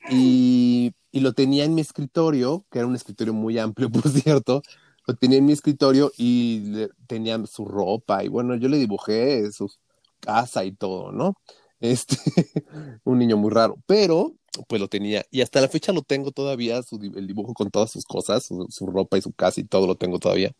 y, 0.09 0.93
y, 1.11 1.19
lo 1.19 1.33
tenía 1.33 1.63
en 1.63 1.75
mi 1.75 1.81
escritorio, 1.81 2.65
que 2.71 2.79
era 2.79 2.87
un 2.87 2.95
escritorio 2.95 3.33
muy 3.33 3.57
amplio, 3.59 3.89
por 3.91 4.07
cierto. 4.09 4.61
Lo 5.07 5.15
tenía 5.15 5.39
en 5.39 5.45
mi 5.45 5.53
escritorio 5.53 6.11
y 6.17 6.59
le, 6.65 6.89
tenía 7.07 7.43
su 7.45 7.65
ropa 7.65 8.23
y 8.23 8.27
bueno, 8.27 8.55
yo 8.55 8.69
le 8.69 8.77
dibujé 8.77 9.51
su 9.51 9.71
casa 10.19 10.63
y 10.63 10.71
todo, 10.71 11.11
¿no? 11.11 11.35
Este, 11.81 12.15
un 13.03 13.19
niño 13.19 13.37
muy 13.37 13.51
raro, 13.51 13.77
pero 13.87 14.33
pues 14.67 14.79
lo 14.79 14.87
tenía. 14.87 15.25
Y 15.31 15.41
hasta 15.41 15.61
la 15.61 15.67
fecha 15.67 15.91
lo 15.91 16.03
tengo 16.03 16.31
todavía, 16.31 16.81
su, 16.83 16.95
el 17.15 17.27
dibujo 17.27 17.53
con 17.53 17.71
todas 17.71 17.91
sus 17.91 18.05
cosas, 18.05 18.45
su, 18.69 18.87
ropa 18.87 19.17
y 19.17 19.21
su 19.21 19.33
casa 19.33 19.59
y 19.59 19.63
todo 19.63 19.87
lo 19.87 19.95
tengo 19.95 20.19
todavía. 20.19 20.53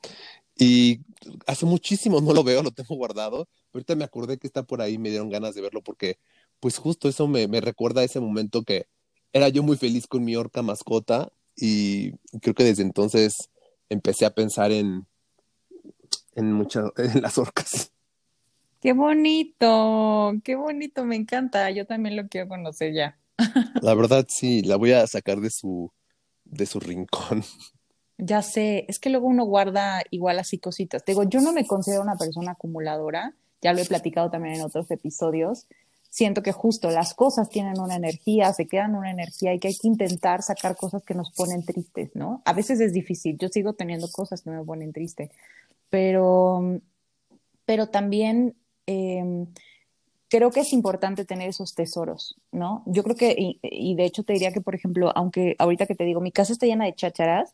Y 0.58 1.02
hace 1.48 1.66
muchísimo 1.66 2.22
no 2.22 2.34
lo 2.34 2.44
veo, 2.44 2.64
lo 2.64 2.72
tengo 2.72 2.96
guardado. 2.96 3.48
Ahorita 3.74 3.96
me 3.96 4.04
acordé 4.04 4.38
que 4.38 4.48
está 4.48 4.64
por 4.64 4.82
ahí, 4.82 4.98
me 4.98 5.10
dieron 5.10 5.30
ganas 5.30 5.56
de 5.56 5.62
verlo 5.62 5.82
porque, 5.82 6.18
pues 6.60 6.78
justo 6.78 7.08
eso 7.08 7.28
me, 7.28 7.48
me 7.48 7.62
recuerda 7.62 8.02
a 8.02 8.04
ese 8.04 8.20
momento 8.20 8.64
que 8.64 8.88
era 9.34 9.50
yo 9.50 9.64
muy 9.64 9.78
feliz 9.78 10.08
con 10.08 10.24
mi 10.26 10.36
orca 10.36 10.62
mascota 10.62 11.32
y 11.56 12.12
creo 12.42 12.56
que 12.56 12.64
desde 12.64 12.84
entonces 12.84 13.50
empecé 13.90 14.26
a 14.26 14.34
pensar 14.34 14.72
en, 14.72 15.08
en, 16.36 16.54
muchas, 16.54 16.92
en 16.98 17.22
las 17.22 17.38
orcas. 17.38 17.92
Qué 18.82 18.94
bonito, 18.94 20.34
qué 20.44 20.56
bonito, 20.56 21.06
me 21.06 21.16
encanta. 21.16 21.70
Yo 21.70 21.86
también 21.86 22.16
lo 22.16 22.28
quiero 22.28 22.48
conocer 22.48 22.94
ya. 22.94 23.16
La 23.82 23.94
verdad, 23.94 24.26
sí, 24.28 24.64
la 24.64 24.76
voy 24.76 24.92
a 24.92 25.06
sacar 25.06 25.40
de 25.40 25.52
su, 25.52 25.92
de 26.44 26.66
su 26.66 26.80
rincón. 26.80 27.44
Ya 28.24 28.44
sé, 28.44 28.86
es 28.88 29.00
que 29.00 29.10
luego 29.10 29.26
uno 29.26 29.46
guarda 29.46 30.04
igual 30.12 30.38
así 30.38 30.60
cositas. 30.60 31.04
Te 31.04 31.14
digo, 31.14 31.24
yo 31.24 31.42
no 31.42 31.54
me 31.54 31.66
considero 31.66 32.04
una 32.04 32.18
persona 32.18 32.52
acumuladora, 32.52 33.34
ya 33.64 33.74
lo 33.74 33.82
he 33.82 33.86
platicado 33.86 34.30
también 34.30 34.58
en 34.58 34.62
otros 34.62 34.92
episodios. 34.92 35.66
Siento 36.08 36.44
que 36.44 36.52
justo 36.52 36.92
las 36.92 37.16
cosas 37.16 37.50
tienen 37.50 37.80
una 37.80 37.96
energía, 37.96 38.54
se 38.54 38.68
quedan 38.68 38.94
una 38.94 39.10
energía 39.10 39.56
y 39.56 39.60
que 39.60 39.70
hay 39.70 39.76
que 39.76 39.88
intentar 39.88 40.44
sacar 40.44 40.76
cosas 40.76 41.02
que 41.02 41.16
nos 41.16 41.32
ponen 41.32 41.66
tristes, 41.66 42.12
¿no? 42.14 42.44
A 42.46 42.54
veces 42.54 42.80
es 42.80 42.94
difícil, 42.94 43.40
yo 43.40 43.48
sigo 43.48 43.74
teniendo 43.74 44.08
cosas 44.12 44.44
que 44.44 44.52
me 44.52 44.64
ponen 44.64 44.94
triste, 44.94 45.32
pero, 45.90 46.80
pero 47.66 47.88
también 47.88 48.56
eh, 48.92 49.48
creo 50.32 50.50
que 50.52 50.62
es 50.62 50.72
importante 50.74 51.26
tener 51.26 51.50
esos 51.50 51.76
tesoros, 51.76 52.38
¿no? 52.52 52.84
Yo 52.86 53.04
creo 53.04 53.16
que, 53.16 53.36
y, 53.62 53.96
de 53.96 54.06
hecho 54.06 54.24
te 54.24 54.34
diría 54.34 54.54
que, 54.54 54.62
por 54.62 54.76
ejemplo, 54.76 55.12
aunque 55.14 55.56
ahorita 55.60 55.88
que 55.88 55.96
te 55.96 56.06
digo, 56.06 56.22
mi 56.22 56.32
casa 56.32 56.54
está 56.54 56.66
llena 56.66 56.86
de 56.86 56.96
chácharas, 56.96 57.54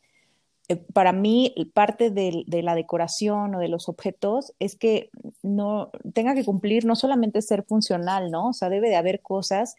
eh, 0.69 0.75
para 0.75 1.11
mí 1.11 1.55
parte 1.73 2.11
de, 2.11 2.45
la 2.47 2.75
decoración 2.75 3.55
o 3.55 3.59
de 3.59 3.67
los 3.67 3.89
objetos 3.89 4.53
es 4.59 4.75
que 4.75 5.09
no 5.41 5.89
tenga 6.13 6.35
que 6.35 6.45
cumplir 6.45 6.85
no 6.85 6.95
solamente 6.95 7.41
ser 7.41 7.63
funcional, 7.63 8.29
¿no? 8.29 8.49
O 8.49 8.53
sea, 8.53 8.69
debe 8.69 8.89
de 8.89 8.95
haber 8.95 9.21
cosas 9.21 9.75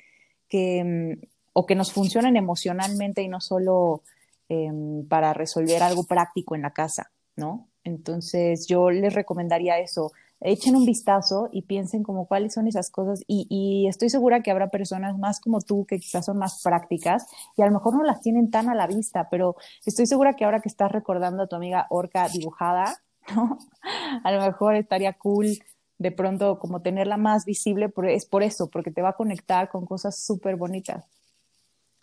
que 0.48 0.82
mm, 0.84 1.26
o 1.52 1.66
que 1.66 1.76
nos 1.76 1.92
funcionen 1.92 2.36
emocionalmente 2.36 3.22
y 3.22 3.28
no 3.28 3.40
solo 3.40 4.02
eh, 4.48 4.72
para 5.08 5.34
resolver 5.34 5.82
algo 5.82 6.04
práctico 6.04 6.56
en 6.56 6.62
la 6.62 6.72
casa, 6.72 7.10
¿no? 7.36 7.68
Entonces 7.84 8.66
yo 8.66 8.90
les 8.90 9.14
recomendaría 9.14 9.78
eso, 9.78 10.10
echen 10.40 10.76
un 10.76 10.86
vistazo 10.86 11.48
y 11.52 11.62
piensen 11.62 12.02
como 12.02 12.26
cuáles 12.26 12.54
son 12.54 12.68
esas 12.68 12.90
cosas 12.90 13.22
y, 13.26 13.86
estoy 13.88 14.10
segura 14.10 14.42
que 14.42 14.50
habrá 14.50 14.68
personas 14.68 15.18
más 15.18 15.40
como 15.40 15.60
tú 15.60 15.84
que 15.86 15.98
quizás 15.98 16.26
son 16.26 16.38
más 16.38 16.62
prácticas 16.62 17.26
y 17.56 17.62
a 17.62 17.66
lo 17.66 17.72
mejor 17.72 17.94
no 17.94 18.04
las 18.04 18.20
tienen 18.20 18.50
tan 18.50 18.68
a 18.68 18.74
la 18.74 18.86
vista, 18.86 19.28
pero 19.30 19.56
estoy 19.84 20.06
segura 20.06 20.34
que 20.34 20.44
ahora 20.44 20.60
que 20.60 20.68
estás 20.68 20.92
recordando 20.92 21.42
a 21.42 21.46
tu 21.46 21.56
amiga 21.56 21.86
Orca 21.90 22.28
dibujada, 22.28 23.02
a 24.24 24.32
lo 24.32 24.40
mejor 24.40 24.76
estaría 24.76 25.12
cool 25.14 25.58
de 25.98 26.12
pronto 26.12 26.58
como 26.58 26.80
tenerla 26.80 27.16
más 27.16 27.44
visible, 27.44 27.92
es 28.08 28.26
por 28.26 28.42
eso, 28.42 28.68
porque 28.68 28.90
te 28.90 29.02
va 29.02 29.10
a 29.10 29.16
conectar 29.16 29.68
con 29.68 29.84
cosas 29.84 30.20
súper 30.20 30.56
bonitas. 30.56 31.04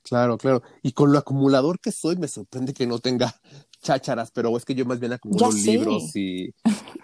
Claro, 0.03 0.37
claro. 0.37 0.61
Y 0.83 0.91
con 0.91 1.11
lo 1.11 1.17
acumulador 1.17 1.79
que 1.79 1.91
soy, 1.91 2.15
me 2.15 2.27
sorprende 2.27 2.73
que 2.73 2.85
no 2.85 2.99
tenga 2.99 3.33
chácharas, 3.85 4.31
pero 4.31 4.55
es 4.57 4.65
que 4.65 4.73
yo 4.73 4.83
más 4.85 4.99
bien 4.99 5.13
acumulo 5.13 5.51
libros 5.51 6.15
y, 6.15 6.49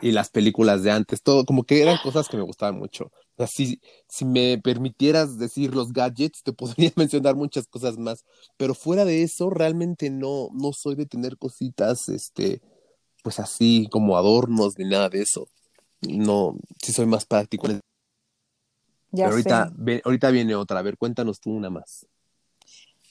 y, 0.02 0.12
las 0.12 0.30
películas 0.30 0.82
de 0.82 0.92
antes, 0.92 1.22
todo, 1.22 1.46
como 1.46 1.64
que 1.64 1.82
eran 1.82 1.98
cosas 2.04 2.28
que 2.28 2.38
me 2.38 2.44
gustaban 2.44 2.78
mucho. 2.80 3.06
O 3.06 3.38
sea, 3.38 3.48
si, 3.48 3.80
si 4.10 4.26
me 4.26 4.58
permitieras 4.58 5.38
decir 5.38 5.76
los 5.76 5.94
gadgets, 5.94 6.42
te 6.44 6.54
podría 6.54 6.92
mencionar 6.96 7.36
muchas 7.36 7.68
cosas 7.68 7.98
más, 7.98 8.26
pero 8.58 8.74
fuera 8.74 9.06
de 9.06 9.22
eso, 9.22 9.50
realmente 9.50 10.10
no, 10.10 10.50
no 10.54 10.72
soy 10.74 10.96
de 10.96 11.06
tener 11.06 11.38
cositas, 11.38 12.10
este, 12.10 12.62
pues 13.24 13.40
así 13.40 13.88
como 13.92 14.18
adornos 14.18 14.74
ni 14.78 14.90
nada 14.90 15.10
de 15.10 15.22
eso. 15.22 15.48
No, 16.02 16.58
sí 16.82 16.94
soy 16.94 17.06
más 17.06 17.26
práctico. 17.26 17.68
Ya 19.12 19.26
pero 19.26 19.30
ahorita, 19.30 19.72
ve, 19.76 20.02
ahorita 20.04 20.32
viene 20.32 20.56
otra, 20.56 20.80
a 20.80 20.82
ver, 20.82 20.98
cuéntanos 20.98 21.40
tú 21.40 21.52
una 21.52 21.70
más. 21.70 22.08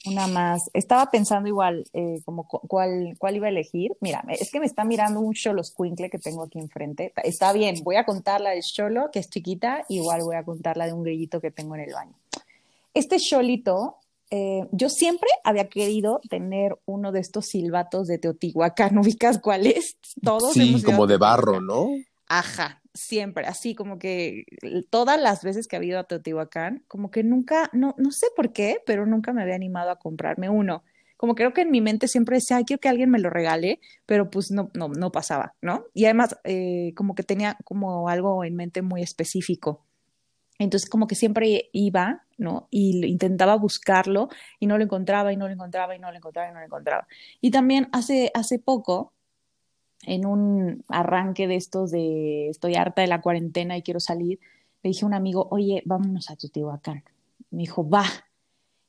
Una 0.06 0.26
más. 0.26 0.70
Estaba 0.72 1.10
pensando 1.10 1.48
igual, 1.48 1.84
eh, 1.92 2.20
como 2.24 2.46
cuál, 2.46 3.16
cuál 3.18 3.36
iba 3.36 3.46
a 3.46 3.50
elegir. 3.50 3.92
Mira, 4.00 4.24
es 4.28 4.50
que 4.50 4.60
me 4.60 4.66
está 4.66 4.84
mirando 4.84 5.20
un 5.20 5.34
Cholo 5.34 5.62
Squinkle 5.62 6.10
que 6.10 6.18
tengo 6.18 6.42
aquí 6.42 6.58
enfrente. 6.58 7.12
Está 7.22 7.52
bien, 7.52 7.82
voy 7.82 7.96
a 7.96 8.04
contar 8.04 8.40
la 8.40 8.50
de 8.50 8.62
Cholo, 8.62 9.10
que 9.12 9.18
es 9.18 9.28
chiquita, 9.28 9.84
igual 9.88 10.22
voy 10.22 10.36
a 10.36 10.44
contar 10.44 10.76
la 10.76 10.86
de 10.86 10.92
un 10.92 11.02
grillito 11.02 11.40
que 11.40 11.50
tengo 11.50 11.74
en 11.74 11.82
el 11.82 11.92
baño. 11.92 12.14
Este 12.94 13.18
Cholito, 13.18 13.96
eh, 14.30 14.66
yo 14.72 14.88
siempre 14.88 15.28
había 15.44 15.68
querido 15.68 16.20
tener 16.28 16.78
uno 16.86 17.12
de 17.12 17.20
estos 17.20 17.46
silbatos 17.46 18.08
de 18.08 18.18
Teotihuacán, 18.18 18.96
¿ubicas 18.98 19.38
cuál 19.38 19.66
es? 19.66 19.96
Todos. 20.22 20.54
Sí, 20.54 20.82
como 20.82 21.06
de 21.06 21.18
barro, 21.18 21.60
¿no? 21.60 21.88
Ajá, 22.26 22.79
siempre, 22.94 23.46
así 23.46 23.74
como 23.74 23.98
que 23.98 24.44
todas 24.90 25.20
las 25.20 25.42
veces 25.42 25.68
que 25.68 25.76
ha 25.76 25.85
ido 25.85 25.98
a 25.98 26.05
Teotihuacán, 26.05 26.83
como 26.88 27.11
que 27.11 27.22
nunca, 27.22 27.70
no, 27.72 27.94
no 27.98 28.11
sé 28.11 28.26
por 28.35 28.53
qué, 28.53 28.79
pero 28.87 29.07
nunca 29.07 29.33
me 29.33 29.42
había 29.42 29.55
animado 29.55 29.90
a 29.90 29.98
comprarme 29.98 30.48
uno. 30.48 30.83
Como 31.16 31.35
creo 31.35 31.53
que 31.53 31.61
en 31.62 31.70
mi 31.70 31.81
mente 31.81 32.09
siempre 32.09 32.37
decía, 32.37 32.57
ay, 32.57 32.64
quiero 32.64 32.81
que 32.81 32.88
alguien 32.88 33.11
me 33.11 33.18
lo 33.18 33.29
regale, 33.29 33.81
pero 34.07 34.31
pues 34.31 34.50
no, 34.50 34.70
no, 34.74 34.88
no 34.88 35.12
pasaba, 35.12 35.55
¿no? 35.61 35.85
Y 35.92 36.07
además, 36.07 36.38
eh, 36.44 36.92
como 36.96 37.14
que 37.14 37.22
tenía 37.22 37.59
como 37.64 38.09
algo 38.09 38.42
en 38.42 38.57
mente 38.57 38.81
muy 38.81 39.03
específico. 39.03 39.85
Entonces, 40.59 40.88
como 40.88 41.07
que 41.07 41.14
siempre 41.14 41.68
iba, 41.72 42.24
¿no? 42.38 42.68
Y 42.70 43.07
intentaba 43.07 43.57
buscarlo 43.57 44.29
y 44.59 44.66
no 44.66 44.79
lo 44.79 44.85
encontraba 44.85 45.33
y 45.33 45.37
no 45.37 45.46
lo 45.46 45.53
encontraba 45.53 45.94
y 45.94 45.98
no 45.98 46.11
lo 46.11 46.16
encontraba 46.16 46.50
y 46.50 46.53
no 46.53 46.61
lo 46.61 46.66
encontraba. 46.66 47.07
Y 47.40 47.50
también 47.50 47.88
hace, 47.92 48.31
hace 48.35 48.59
poco, 48.59 49.12
en 50.06 50.26
un 50.26 50.84
arranque 50.88 51.46
de 51.46 51.56
estos 51.56 51.90
de 51.90 52.48
estoy 52.48 52.74
harta 52.74 53.02
de 53.02 53.08
la 53.08 53.20
cuarentena 53.20 53.76
y 53.76 53.82
quiero 53.82 54.00
salir, 54.00 54.38
le 54.82 54.90
dije 54.90 55.04
a 55.04 55.08
un 55.08 55.14
amigo, 55.14 55.48
oye, 55.50 55.82
vámonos 55.84 56.30
a 56.30 56.36
Teotihuacán. 56.36 57.04
Me 57.50 57.62
dijo, 57.62 57.88
va. 57.88 58.04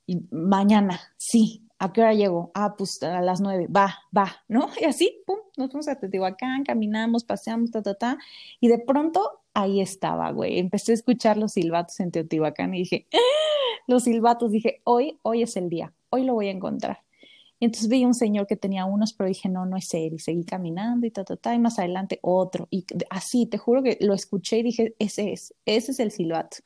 Y 0.05 0.19
mañana, 0.31 0.99
sí. 1.17 1.67
¿A 1.79 1.91
qué 1.91 2.01
hora 2.01 2.13
llego? 2.13 2.51
Ah, 2.53 2.75
pues 2.77 3.01
a 3.01 3.21
las 3.21 3.41
nueve. 3.41 3.67
Va, 3.67 3.97
va, 4.15 4.43
¿no? 4.47 4.69
Y 4.79 4.85
así, 4.85 5.23
pum, 5.25 5.37
nos 5.57 5.71
fuimos 5.71 5.87
a 5.87 5.99
Teotihuacán, 5.99 6.63
caminamos, 6.63 7.23
paseamos, 7.23 7.71
ta, 7.71 7.81
ta, 7.81 7.95
ta. 7.95 8.17
Y 8.59 8.67
de 8.67 8.79
pronto 8.79 9.41
ahí 9.53 9.81
estaba, 9.81 10.31
güey. 10.31 10.59
Empecé 10.59 10.91
a 10.91 10.95
escuchar 10.95 11.37
los 11.37 11.53
silbatos 11.53 11.99
en 11.99 12.11
Teotihuacán 12.11 12.73
y 12.75 12.79
dije, 12.79 13.07
¡Ah! 13.13 13.17
los 13.87 14.03
silbatos, 14.03 14.51
dije, 14.51 14.81
hoy, 14.83 15.19
hoy 15.23 15.41
es 15.43 15.57
el 15.57 15.69
día, 15.69 15.91
hoy 16.09 16.23
lo 16.23 16.33
voy 16.33 16.47
a 16.47 16.51
encontrar. 16.51 16.99
Entonces 17.61 17.89
vi 17.89 18.03
un 18.03 18.15
señor 18.15 18.47
que 18.47 18.57
tenía 18.57 18.85
unos, 18.85 19.13
pero 19.13 19.27
dije, 19.27 19.47
no, 19.47 19.67
no 19.67 19.77
es 19.77 19.93
él. 19.93 20.15
Y 20.15 20.19
seguí 20.19 20.43
caminando 20.43 21.05
y 21.05 21.11
ta, 21.11 21.23
ta, 21.23 21.37
ta, 21.37 21.53
y 21.53 21.59
más 21.59 21.77
adelante 21.77 22.19
otro. 22.23 22.67
Y 22.71 22.85
así, 23.11 23.45
te 23.45 23.59
juro 23.59 23.83
que 23.83 23.97
lo 24.01 24.15
escuché 24.15 24.57
y 24.57 24.63
dije, 24.63 24.95
ese 24.97 25.31
es, 25.31 25.53
ese 25.65 25.91
es 25.91 25.99
el 25.99 26.11
silbato. 26.11 26.57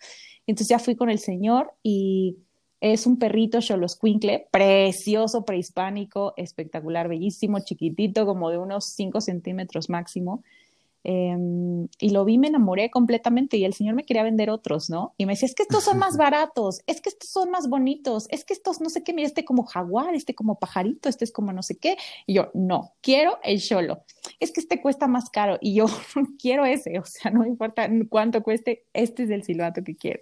Entonces 0.47 0.69
ya 0.69 0.79
fui 0.79 0.95
con 0.95 1.09
el 1.09 1.19
señor 1.19 1.73
y 1.83 2.37
es 2.79 3.05
un 3.05 3.17
perrito 3.17 3.61
Xoloscuincle, 3.61 4.47
precioso, 4.51 5.43
prehispánico, 5.43 6.33
espectacular, 6.37 7.09
bellísimo, 7.09 7.59
chiquitito, 7.59 8.25
como 8.25 8.49
de 8.49 8.57
unos 8.57 8.85
5 8.95 9.19
centímetros 9.19 9.89
máximo. 9.89 10.43
Em, 11.07 11.87
y 11.99 12.09
lo 12.09 12.25
vi, 12.25 12.39
me 12.39 12.47
enamoré 12.47 12.89
completamente 12.89 13.57
y 13.57 13.63
el 13.63 13.75
señor 13.75 13.93
me 13.93 14.05
quería 14.05 14.23
vender 14.23 14.49
otros, 14.49 14.89
¿no? 14.89 15.13
Y 15.17 15.27
me 15.27 15.33
decía, 15.33 15.45
es 15.45 15.53
que 15.53 15.61
estos 15.61 15.83
son 15.83 15.99
más 15.99 16.17
baratos, 16.17 16.81
es 16.87 16.99
que 16.99 17.09
estos 17.09 17.29
son 17.29 17.51
más 17.51 17.69
bonitos, 17.69 18.27
es 18.31 18.43
que 18.43 18.53
estos 18.53 18.81
no 18.81 18.89
sé 18.89 19.03
qué, 19.03 19.13
mira, 19.13 19.27
este 19.27 19.45
como 19.45 19.65
jaguar, 19.65 20.15
este 20.15 20.33
como 20.33 20.57
pajarito, 20.57 21.07
este 21.07 21.23
es 21.23 21.31
como 21.31 21.53
no 21.53 21.61
sé 21.61 21.77
qué. 21.77 21.95
Y 22.25 22.33
yo, 22.33 22.49
no, 22.55 22.95
quiero 23.01 23.37
el 23.43 23.61
cholo. 23.61 24.03
Es 24.39 24.51
que 24.51 24.61
este 24.61 24.81
cuesta 24.81 25.05
más 25.07 25.29
caro 25.29 25.59
y 25.61 25.75
yo 25.75 25.85
quiero 26.41 26.65
ese, 26.65 26.97
o 26.97 27.05
sea, 27.05 27.29
no 27.29 27.45
importa 27.45 27.87
cuánto 28.09 28.41
cueste, 28.41 28.85
este 28.93 29.23
es 29.25 29.29
el 29.29 29.43
silbato 29.43 29.83
que 29.83 29.95
quiero. 29.95 30.21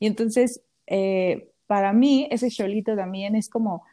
Y 0.00 0.06
entonces, 0.06 0.62
eh, 0.86 1.50
para 1.66 1.92
mí, 1.92 2.28
ese 2.30 2.48
cholito 2.50 2.96
también 2.96 3.36
es 3.36 3.50
como 3.50 3.84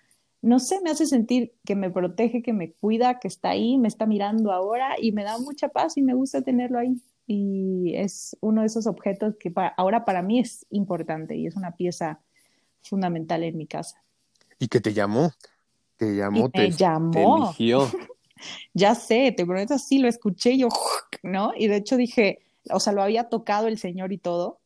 no 0.41 0.60
sé, 0.60 0.82
me 0.82 0.89
hace 0.89 1.06
sentir 1.06 1.54
que 1.65 1.75
me 1.75 1.91
protege, 1.91 2.41
que 2.41 2.54
me 2.54 2.71
cuida, 2.71 3.19
que 3.19 3.27
está 3.27 3.49
ahí, 3.49 3.77
me 3.77 3.88
está 3.88 4.06
mirando 4.06 4.51
ahora 4.51 4.95
y 4.99 5.12
me 5.12 5.23
da 5.23 5.38
mucha 5.38 5.69
paz 5.69 5.97
y 5.97 6.01
me 6.01 6.13
gusta 6.13 6.41
tenerlo 6.41 6.80
ahí. 6.80 6.99
Y 7.27 7.93
es 7.95 8.36
uno 8.41 8.62
de 8.62 8.67
esos 8.67 8.88
objetos 8.88 9.36
que 9.39 9.54
ahora 9.77 10.04
para 10.04 10.21
mí 10.21 10.39
es 10.39 10.65
importante 10.71 11.36
y 11.36 11.47
es 11.47 11.56
una 11.56 11.75
pieza 11.75 12.19
fundamental 12.82 13.43
en 13.43 13.58
mi 13.58 13.67
casa. 13.67 14.04
¿Y 14.58 14.67
que 14.67 14.82
te 14.82 14.93
llamó? 14.93 15.32
Te 15.97 16.15
llamó, 16.15 16.49
te, 16.49 16.71
llamó. 16.71 17.54
ya 18.73 18.95
sé, 18.95 19.32
te 19.38 19.45
prometo, 19.45 19.77
sí, 19.77 19.99
lo 19.99 20.08
escuché 20.08 20.58
yo, 20.58 20.69
¿no? 21.23 21.51
Y 21.56 21.67
de 21.67 21.77
hecho 21.77 21.97
dije, 21.97 22.39
o 22.71 22.80
sea, 22.80 22.93
lo 22.93 23.04
había 23.04 23.30
tocado 23.30 23.67
el 23.67 23.77
señor 23.77 24.12
y 24.12 24.17
todo. 24.17 24.60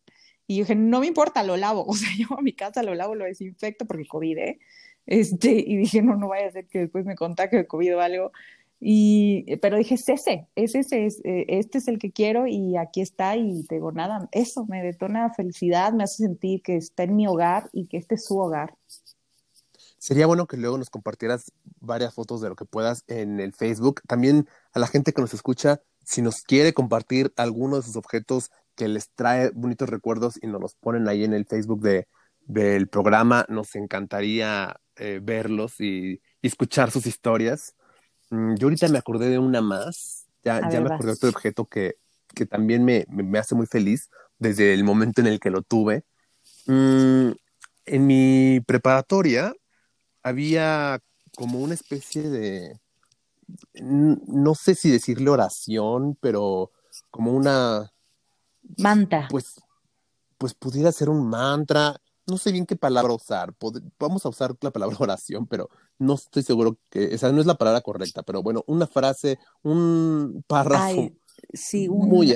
Y 0.48 0.60
dije, 0.60 0.76
no 0.76 1.02
me 1.02 1.08
importa, 1.08 1.44
lo 1.44 1.58
lavo. 1.58 1.86
O 1.88 1.94
sea, 1.94 2.10
yo 2.18 2.28
a 2.38 2.42
mi 2.42 2.54
casa 2.54 2.84
lo 2.84 2.96
lavo, 2.96 3.16
lo 3.16 3.26
desinfecto 3.26 3.86
porque 3.86 4.08
COVID, 4.08 4.38
¿eh? 4.38 4.60
Este, 5.06 5.52
y 5.52 5.78
dije, 5.78 6.02
no, 6.02 6.16
no 6.16 6.30
vaya 6.30 6.48
a 6.48 6.52
ser 6.52 6.68
que 6.68 6.80
después 6.80 7.06
me 7.06 7.16
contagie 7.16 7.60
de 7.60 7.68
COVID 7.68 7.98
o 7.98 8.02
algo. 8.02 8.32
Y, 8.80 9.56
pero 9.58 9.78
dije, 9.78 9.96
es 9.96 10.08
ese, 10.10 10.48
es 10.56 10.76
ese, 10.76 11.06
es, 11.06 11.22
eh, 11.24 11.46
este 11.48 11.78
es 11.78 11.88
el 11.88 11.98
que 11.98 12.12
quiero 12.12 12.46
y 12.46 12.78
aquí 12.78 13.02
está 13.02 13.36
y 13.38 13.64
te 13.64 13.76
digo, 13.76 13.92
nada, 13.92 14.28
eso 14.32 14.66
me 14.66 14.84
detona 14.84 15.34
felicidad, 15.34 15.94
me 15.94 16.04
hace 16.04 16.24
sentir 16.24 16.62
que 16.62 16.76
está 16.76 17.04
en 17.04 17.16
mi 17.16 17.26
hogar 17.26 17.70
y 17.72 17.88
que 17.88 17.98
este 17.98 18.16
es 18.16 18.26
su 18.26 18.38
hogar. 18.38 18.76
Sería 19.98 20.28
bueno 20.28 20.46
que 20.46 20.58
luego 20.58 20.78
nos 20.78 20.92
compartieras 20.92 21.52
varias 21.80 22.14
fotos 22.14 22.42
de 22.42 22.50
lo 22.50 22.56
que 22.56 22.66
puedas 22.66 23.04
en 23.08 23.40
el 23.40 23.54
Facebook. 23.54 24.02
También 24.08 24.48
a 24.74 24.80
la 24.80 24.88
gente 24.88 25.14
que 25.14 25.22
nos 25.22 25.34
escucha, 25.34 25.82
si 26.04 26.22
nos 26.22 26.42
quiere 26.44 26.74
compartir 26.74 27.34
alguno 27.38 27.78
de 27.78 27.82
sus 27.82 27.96
objetos 27.96 28.52
que 28.76 28.88
les 28.88 29.10
trae 29.10 29.50
bonitos 29.56 29.90
recuerdos 29.90 30.38
y 30.42 30.48
nos 30.48 30.62
los 30.62 30.76
ponen 30.76 31.08
ahí 31.08 31.24
en 31.24 31.34
el 31.34 31.46
Facebook 31.46 31.82
de, 31.82 32.08
del 32.42 32.88
programa, 32.88 33.46
nos 33.50 33.74
encantaría 33.76 34.80
eh, 34.98 35.20
verlos 35.22 35.80
y, 35.80 36.22
escuchar 36.42 36.92
sus 36.92 37.08
historias. 37.08 37.76
Mm, 38.30 38.56
yo 38.56 38.68
ahorita 38.68 38.88
me 38.90 39.00
acordé 39.00 39.30
de 39.30 39.40
una 39.40 39.62
más, 39.62 40.28
ya, 40.44 40.70
ya 40.70 40.80
me 40.80 40.94
acordé 40.94 41.08
de 41.08 41.14
otro 41.14 41.30
objeto 41.30 41.66
que, 41.66 41.96
que 42.36 42.46
también 42.46 42.86
me, 42.86 43.06
me, 43.10 43.40
hace 43.40 43.56
muy 43.56 43.66
feliz 43.66 44.10
desde 44.38 44.76
el 44.76 44.84
momento 44.84 45.22
en 45.22 45.28
el 45.28 45.40
que 45.40 45.50
lo 45.50 45.64
tuve. 45.64 46.04
Mm, 46.68 47.32
en 47.86 48.08
mi 48.08 48.62
preparatoria 48.68 49.54
había 50.22 51.00
como 51.36 51.60
una 51.60 51.74
especie 51.74 52.30
de, 52.30 52.80
no 53.82 54.56
sé 54.56 54.76
si 54.76 54.92
decirle 54.92 55.30
oración, 55.30 56.18
pero 56.22 56.72
como 57.10 57.32
una... 57.32 57.92
Manta. 58.78 59.28
Pues, 59.30 59.62
pues 60.38 60.54
pudiera 60.54 60.92
ser 60.92 61.10
un 61.10 61.28
mantra 61.28 62.00
no 62.28 62.38
sé 62.38 62.52
bien 62.52 62.66
qué 62.66 62.76
palabra 62.76 63.14
usar. 63.14 63.54
vamos 64.00 64.26
a 64.26 64.30
usar 64.30 64.56
la 64.62 64.72
palabra 64.72 64.98
oración, 65.00 65.48
pero 65.48 65.70
no 65.98 66.16
estoy 66.16 66.44
seguro 66.44 66.78
que, 66.90 67.14
esa 67.14 67.32
no 67.32 67.42
es 67.42 67.48
la 67.48 67.56
palabra 67.56 67.82
correcta, 67.82 68.24
pero 68.24 68.42
bueno, 68.42 68.64
una 68.68 68.88
frase, 68.88 69.40
un 69.64 70.44
párrafo. 70.48 70.84
Ay, 70.84 71.18
sí, 71.54 71.88
un... 71.88 72.10
Muy, 72.10 72.36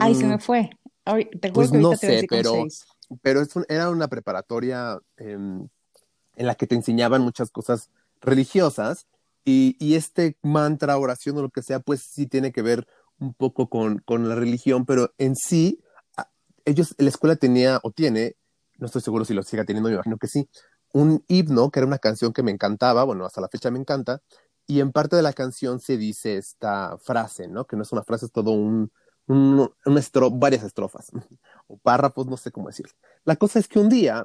Ay, 0.00 0.14
se 0.14 0.26
me 0.26 0.36
mm, 0.36 0.40
fue. 0.40 0.70
pues 1.52 1.72
no 1.72 1.96
sé, 1.96 2.26
pero, 2.28 2.64
pero 3.22 3.42
era 3.68 3.90
una 3.90 4.08
preparatoria 4.08 4.98
em, 5.16 5.68
en 6.36 6.46
la 6.46 6.54
que 6.54 6.66
te 6.66 6.74
enseñaban 6.74 7.22
muchas 7.22 7.50
cosas 7.50 7.90
religiosas 8.20 9.06
y, 9.44 9.76
y, 9.78 9.94
este 9.94 10.36
mantra, 10.42 10.98
oración 10.98 11.38
o 11.38 11.42
lo 11.42 11.48
que 11.48 11.62
sea, 11.62 11.80
pues 11.80 12.02
sí 12.02 12.26
tiene 12.26 12.52
que 12.52 12.62
ver 12.62 12.86
un 13.18 13.34
poco 13.34 13.68
con, 13.68 13.98
con 13.98 14.28
la 14.28 14.34
religión, 14.34 14.84
pero 14.86 15.12
en 15.18 15.34
sí, 15.36 15.80
ellos, 16.64 16.94
la 16.98 17.08
escuela 17.08 17.36
tenía 17.36 17.80
o 17.82 17.90
tiene 17.90 18.36
no 18.80 18.86
estoy 18.86 19.02
seguro 19.02 19.24
si 19.24 19.34
lo 19.34 19.42
siga 19.42 19.64
teniendo, 19.64 19.88
me 19.88 19.94
imagino 19.94 20.16
que 20.18 20.26
sí, 20.26 20.48
un 20.92 21.24
himno, 21.28 21.70
que 21.70 21.80
era 21.80 21.86
una 21.86 21.98
canción 21.98 22.32
que 22.32 22.42
me 22.42 22.50
encantaba, 22.50 23.04
bueno, 23.04 23.24
hasta 23.24 23.40
la 23.40 23.48
fecha 23.48 23.70
me 23.70 23.78
encanta, 23.78 24.22
y 24.66 24.80
en 24.80 24.92
parte 24.92 25.16
de 25.16 25.22
la 25.22 25.32
canción 25.32 25.80
se 25.80 25.96
dice 25.96 26.36
esta 26.36 26.96
frase, 26.98 27.48
¿no? 27.48 27.66
Que 27.66 27.76
no 27.76 27.82
es 27.82 27.92
una 27.92 28.02
frase, 28.02 28.26
es 28.26 28.32
todo 28.32 28.52
un, 28.52 28.90
un, 29.26 29.70
varias 30.32 30.64
estrofas, 30.64 31.10
o 31.68 31.76
párrafos, 31.78 32.26
no 32.26 32.36
sé 32.36 32.50
cómo 32.50 32.68
decirlo. 32.68 32.92
La 33.24 33.36
cosa 33.36 33.58
es 33.58 33.68
que 33.68 33.78
un 33.78 33.88
día 33.88 34.24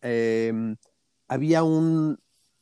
em, 0.00 0.76
había 1.28 1.62
un, 1.62 2.18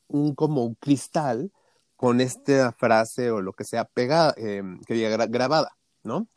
un 0.08 0.34
como 0.34 0.64
un 0.64 0.74
cristal 0.76 1.50
con 1.96 2.20
esta 2.20 2.72
frase 2.72 3.30
o 3.30 3.40
lo 3.40 3.52
que 3.52 3.64
sea 3.64 3.84
pegada, 3.84 4.34
em, 4.36 4.80
que 4.82 4.94
había 4.94 5.16
grabada, 5.26 5.76
¿no? 6.02 6.28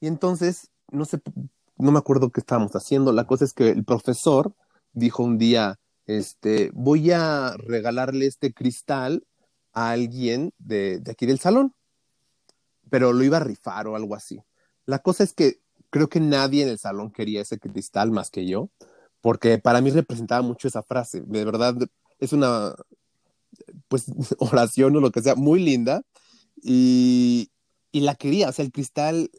Y 0.00 0.06
entonces, 0.06 0.70
no 0.90 1.04
sé 1.04 1.20
no 1.80 1.92
me 1.92 1.98
acuerdo 1.98 2.30
qué 2.30 2.40
estábamos 2.40 2.72
haciendo. 2.72 3.12
La 3.12 3.26
cosa 3.26 3.44
es 3.44 3.52
que 3.52 3.70
el 3.70 3.84
profesor 3.84 4.54
dijo 4.92 5.22
un 5.22 5.38
día, 5.38 5.78
este, 6.06 6.70
voy 6.74 7.10
a 7.12 7.54
regalarle 7.56 8.26
este 8.26 8.52
cristal 8.52 9.24
a 9.72 9.90
alguien 9.90 10.52
de, 10.58 11.02
aquí 11.08 11.26
del 11.26 11.38
salón, 11.38 11.74
pero 12.90 13.12
lo 13.12 13.22
iba 13.22 13.36
a 13.36 13.44
rifar 13.44 13.86
o 13.86 13.96
algo 13.96 14.14
así. 14.14 14.40
La 14.86 14.98
cosa 14.98 15.24
es 15.24 15.32
que 15.32 15.60
creo 15.90 16.08
que 16.08 16.20
nadie 16.20 16.62
en 16.62 16.68
el 16.68 16.78
salón 16.78 17.10
quería 17.12 17.42
ese 17.42 17.58
cristal 17.58 18.10
más 18.10 18.30
que 18.30 18.46
yo, 18.46 18.70
porque 19.20 19.58
para 19.58 19.80
mí 19.80 19.90
representaba 19.90 20.42
mucho 20.42 20.68
esa 20.68 20.82
frase. 20.82 21.22
De 21.26 21.44
verdad, 21.44 21.76
es 22.18 22.32
una, 22.32 22.74
pues, 23.88 24.06
oración 24.38 24.96
o 24.96 25.00
lo 25.00 25.10
que 25.10 25.22
sea, 25.22 25.34
muy 25.34 25.62
linda. 25.62 26.02
Y, 26.62 27.50
y 27.92 28.00
la 28.00 28.14
quería, 28.14 28.48
o 28.48 28.52
sea, 28.52 28.64
el 28.64 28.72
cristal 28.72 29.30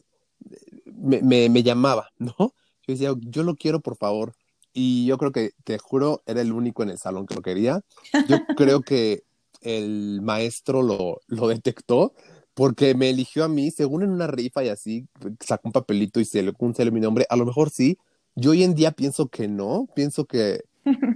me, 1.02 1.48
me, 1.48 1.62
llamaba, 1.62 2.10
¿no? 2.18 2.34
Yo 2.38 2.94
decía, 2.94 3.14
yo 3.20 3.42
lo 3.42 3.56
quiero, 3.56 3.80
por 3.80 3.96
favor. 3.96 4.34
y 4.72 5.06
yo 5.06 5.18
creo 5.18 5.32
que, 5.32 5.52
te 5.64 5.78
juro, 5.78 6.22
era 6.26 6.40
el 6.40 6.52
único 6.52 6.82
en 6.82 6.90
el 6.90 6.98
salón 6.98 7.26
que 7.26 7.34
lo 7.34 7.42
quería. 7.42 7.82
Yo 8.28 8.38
creo 8.56 8.82
que 8.82 9.24
el 9.60 10.20
maestro 10.22 10.82
lo, 10.82 11.20
lo 11.28 11.48
detectó 11.48 12.14
porque 12.54 12.94
me 12.94 13.10
eligió 13.10 13.44
a 13.44 13.48
mí, 13.48 13.70
según 13.70 14.02
en 14.02 14.10
una 14.10 14.26
rifa 14.26 14.62
y 14.64 14.68
así, 14.68 15.06
sacó 15.40 15.68
un 15.68 15.72
papelito 15.72 16.20
y 16.20 16.24
se 16.24 16.42
le 16.42 16.52
puso 16.52 16.84
mi 16.90 17.00
nombre. 17.00 17.26
A 17.28 17.36
lo 17.36 17.46
mejor 17.46 17.70
sí. 17.70 17.98
Yo 18.34 18.52
hoy 18.52 18.62
en 18.62 18.74
día 18.74 18.92
pienso 18.92 19.28
que 19.28 19.46
no, 19.46 19.88
pienso 19.94 20.24
que, 20.24 20.62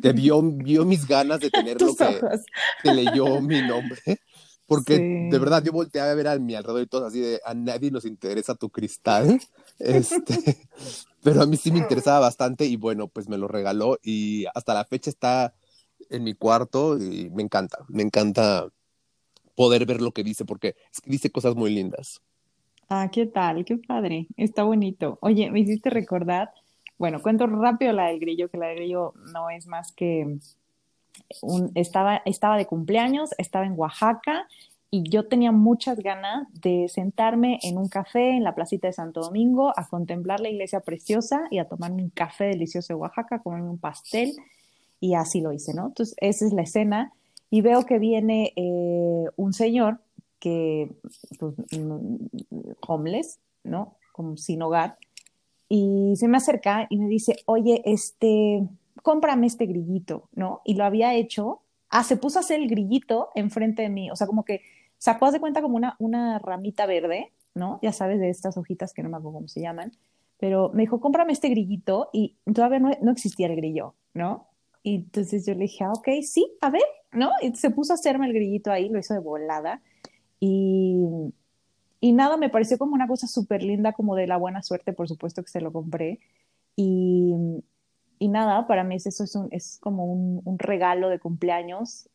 que 0.02 0.12
vio, 0.12 0.42
vio 0.42 0.84
mis 0.84 1.06
ganas 1.06 1.40
de 1.40 1.50
tener 1.50 1.80
lo 1.80 1.94
que, 1.94 2.20
que, 2.82 2.92
leyó 2.92 3.40
mi 3.40 3.62
nombre. 3.62 4.00
Porque 4.66 5.28
de 5.30 5.38
verdad 5.38 5.62
yo 5.62 5.72
volteé 5.72 6.00
a 6.00 6.14
ver 6.14 6.26
a 6.26 6.38
mi 6.38 6.54
alrededor 6.54 6.82
y 6.82 6.86
todo 6.86 7.06
así 7.06 7.20
de 7.20 7.40
a 7.44 7.54
nadie 7.54 7.90
nos 7.90 8.04
interesa 8.04 8.54
tu 8.54 8.70
cristal. 8.70 9.40
Este, 9.78 10.56
pero 11.22 11.42
a 11.42 11.46
mí 11.46 11.58
sí 11.58 11.70
me 11.70 11.80
interesaba 11.80 12.20
bastante 12.20 12.64
y 12.64 12.76
bueno, 12.76 13.08
pues 13.08 13.28
me 13.28 13.36
lo 13.36 13.46
regaló 13.46 13.98
y 14.02 14.46
hasta 14.54 14.72
la 14.72 14.86
fecha 14.86 15.10
está 15.10 15.52
en 16.08 16.24
mi 16.24 16.32
cuarto 16.32 16.96
y 16.96 17.28
me 17.28 17.42
encanta, 17.42 17.84
me 17.88 18.02
encanta 18.02 18.70
poder 19.54 19.84
ver 19.84 20.00
lo 20.00 20.12
que 20.12 20.24
dice, 20.24 20.46
porque 20.46 20.76
es 20.90 21.00
que 21.02 21.10
dice 21.10 21.30
cosas 21.30 21.56
muy 21.56 21.74
lindas. 21.74 22.22
Ah, 22.88 23.10
¿qué 23.12 23.26
tal? 23.26 23.64
Qué 23.64 23.76
padre, 23.76 24.28
está 24.36 24.62
bonito. 24.62 25.18
Oye, 25.20 25.50
me 25.50 25.60
hiciste 25.60 25.90
recordar, 25.90 26.52
bueno, 26.96 27.20
cuento 27.20 27.46
rápido 27.46 27.92
la 27.92 28.06
del 28.06 28.20
grillo, 28.20 28.48
que 28.48 28.58
la 28.58 28.68
del 28.68 28.76
grillo 28.76 29.12
no 29.32 29.50
es 29.50 29.66
más 29.66 29.92
que 29.92 30.38
estaba, 31.74 32.22
estaba 32.24 32.56
de 32.56 32.66
cumpleaños, 32.66 33.30
estaba 33.38 33.66
en 33.66 33.74
Oaxaca 33.76 34.46
y 34.90 35.08
yo 35.08 35.26
tenía 35.26 35.52
muchas 35.52 35.98
ganas 35.98 36.46
de 36.52 36.88
sentarme 36.88 37.58
en 37.62 37.78
un 37.78 37.88
café 37.88 38.30
en 38.30 38.44
la 38.44 38.54
placita 38.54 38.86
de 38.86 38.92
Santo 38.92 39.20
Domingo 39.20 39.72
a 39.76 39.86
contemplar 39.88 40.40
la 40.40 40.48
iglesia 40.48 40.80
preciosa 40.80 41.42
y 41.50 41.58
a 41.58 41.68
tomarme 41.68 42.02
un 42.02 42.10
café 42.10 42.44
delicioso 42.44 42.94
de 42.94 43.00
Oaxaca, 43.00 43.40
comerme 43.40 43.70
un 43.70 43.78
pastel 43.78 44.32
y 45.00 45.14
así 45.14 45.40
lo 45.40 45.52
hice, 45.52 45.74
¿no? 45.74 45.86
Entonces, 45.86 46.14
esa 46.20 46.46
es 46.46 46.52
la 46.52 46.62
escena 46.62 47.12
y 47.50 47.60
veo 47.60 47.84
que 47.84 47.98
viene 47.98 48.52
eh, 48.56 49.24
un 49.36 49.52
señor 49.52 49.98
que, 50.38 50.90
pues, 51.38 51.54
homeless, 52.86 53.38
¿no? 53.64 53.96
Como 54.12 54.36
sin 54.36 54.62
hogar, 54.62 54.96
y 55.68 56.14
se 56.16 56.28
me 56.28 56.36
acerca 56.36 56.86
y 56.90 56.98
me 56.98 57.08
dice, 57.08 57.36
oye, 57.46 57.82
este, 57.84 58.62
cómprame 59.06 59.46
este 59.46 59.66
grillito, 59.66 60.28
¿no? 60.32 60.62
Y 60.64 60.74
lo 60.74 60.84
había 60.84 61.14
hecho, 61.14 61.60
ah, 61.90 62.02
se 62.02 62.16
puso 62.16 62.40
a 62.40 62.42
hacer 62.42 62.60
el 62.60 62.68
grillito 62.68 63.28
enfrente 63.36 63.82
de 63.82 63.88
mí, 63.88 64.10
o 64.10 64.16
sea, 64.16 64.26
como 64.26 64.44
que 64.44 64.62
sacó 64.98 65.30
de 65.30 65.38
cuenta 65.38 65.62
como 65.62 65.76
una, 65.76 65.94
una 66.00 66.40
ramita 66.40 66.86
verde, 66.86 67.32
¿no? 67.54 67.78
Ya 67.82 67.92
sabes, 67.92 68.18
de 68.18 68.30
estas 68.30 68.56
hojitas 68.56 68.92
que 68.92 69.04
no 69.04 69.08
me 69.08 69.18
acuerdo 69.18 69.34
cómo 69.34 69.46
se 69.46 69.60
llaman, 69.60 69.92
pero 70.38 70.72
me 70.74 70.82
dijo, 70.82 70.98
cómprame 70.98 71.32
este 71.32 71.48
grillito 71.50 72.10
y 72.12 72.34
todavía 72.52 72.80
no, 72.80 72.90
no 73.00 73.12
existía 73.12 73.46
el 73.46 73.54
grillo, 73.54 73.94
¿no? 74.12 74.48
Y 74.82 74.96
entonces 74.96 75.46
yo 75.46 75.54
le 75.54 75.60
dije, 75.60 75.84
ah, 75.84 75.92
ok, 75.92 76.08
sí, 76.22 76.44
a 76.60 76.70
ver, 76.70 76.82
¿no? 77.12 77.30
Se 77.54 77.70
puso 77.70 77.92
a 77.92 77.94
hacerme 77.94 78.26
el 78.26 78.32
grillito 78.32 78.72
ahí, 78.72 78.88
lo 78.88 78.98
hizo 78.98 79.14
de 79.14 79.20
volada. 79.20 79.82
Y, 80.40 80.96
y 82.00 82.10
nada, 82.10 82.36
me 82.38 82.50
pareció 82.50 82.76
como 82.76 82.94
una 82.94 83.06
cosa 83.06 83.28
súper 83.28 83.62
linda, 83.62 83.92
como 83.92 84.16
de 84.16 84.26
la 84.26 84.36
buena 84.36 84.64
suerte, 84.64 84.92
por 84.92 85.06
supuesto 85.06 85.44
que 85.44 85.50
se 85.50 85.60
lo 85.60 85.72
compré. 85.72 86.18
Y, 86.74 87.62
y 88.18 88.28
nada, 88.28 88.66
para 88.66 88.84
mí 88.84 88.96
eso 88.96 89.24
es, 89.24 89.34
un, 89.34 89.48
es 89.50 89.78
como 89.80 90.04
un, 90.04 90.42
un, 90.44 90.58
regalo 90.58 91.08
de 91.08 91.18
cumpleaños, 91.18 92.08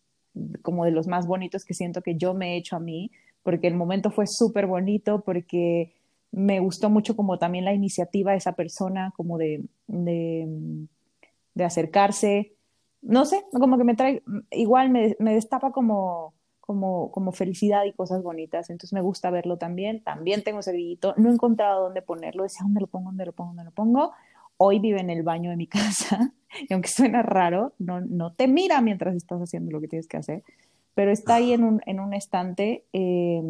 como 0.61 0.85
de 0.85 0.91
los 0.91 1.07
más 1.07 1.27
bonitos 1.27 1.65
que 1.65 1.73
siento 1.73 2.01
que 2.01 2.15
yo 2.15 2.33
me 2.33 2.53
he 2.53 2.57
hecho 2.57 2.75
a 2.75 2.79
mí, 2.79 3.11
porque 3.43 3.67
el 3.67 3.75
momento 3.75 4.11
fue 4.11 4.27
súper 4.27 4.67
bonito, 4.67 5.21
porque 5.21 5.93
me 6.31 6.59
gustó 6.59 6.89
mucho 6.89 7.15
como 7.15 7.37
también 7.37 7.65
la 7.65 7.73
iniciativa 7.73 8.31
de 8.31 8.37
esa 8.37 8.53
persona, 8.53 9.13
como 9.15 9.37
de, 9.37 9.63
de, 9.87 10.47
de 11.53 11.63
acercarse, 11.63 12.53
no 13.01 13.25
sé, 13.25 13.43
como 13.51 13.77
que 13.77 13.83
me 13.83 13.95
trae, 13.95 14.23
igual 14.51 14.89
me, 14.89 15.15
me 15.19 15.33
destapa 15.33 15.71
como, 15.71 16.33
como, 16.59 17.11
como, 17.11 17.31
felicidad 17.31 17.83
y 17.85 17.93
cosas 17.93 18.23
bonitas, 18.23 18.69
entonces 18.69 18.93
me 18.93 19.01
gusta 19.01 19.31
verlo 19.31 19.57
también, 19.57 20.03
también 20.03 20.43
tengo 20.43 20.59
ese 20.59 20.73
no 21.17 21.29
he 21.29 21.33
encontrado 21.33 21.83
dónde 21.83 22.01
ponerlo, 22.01 22.43
decía, 22.43 22.61
¿dónde 22.63 22.81
lo 22.81 22.87
pongo, 22.87 23.09
dónde 23.09 23.25
lo 23.25 23.33
pongo, 23.33 23.49
dónde 23.49 23.65
lo 23.65 23.71
pongo? 23.71 24.13
Hoy 24.63 24.77
vive 24.77 24.99
en 24.99 25.09
el 25.09 25.23
baño 25.23 25.49
de 25.49 25.55
mi 25.55 25.67
casa, 25.79 26.33
y 26.67 26.71
aunque 26.73 26.89
suena 26.89 27.23
raro, 27.23 27.73
no, 27.79 28.01
no 28.01 28.33
te 28.33 28.47
mira 28.47 28.79
mientras 28.81 29.15
estás 29.15 29.41
haciendo 29.41 29.71
lo 29.71 29.81
que 29.81 29.87
tienes 29.87 30.07
que 30.07 30.17
hacer, 30.17 30.43
pero 30.93 31.11
está 31.11 31.35
ahí 31.35 31.53
en 31.53 31.63
un, 31.63 31.81
en 31.85 31.99
un 31.99 32.13
estante, 32.13 32.83
eh, 32.93 33.41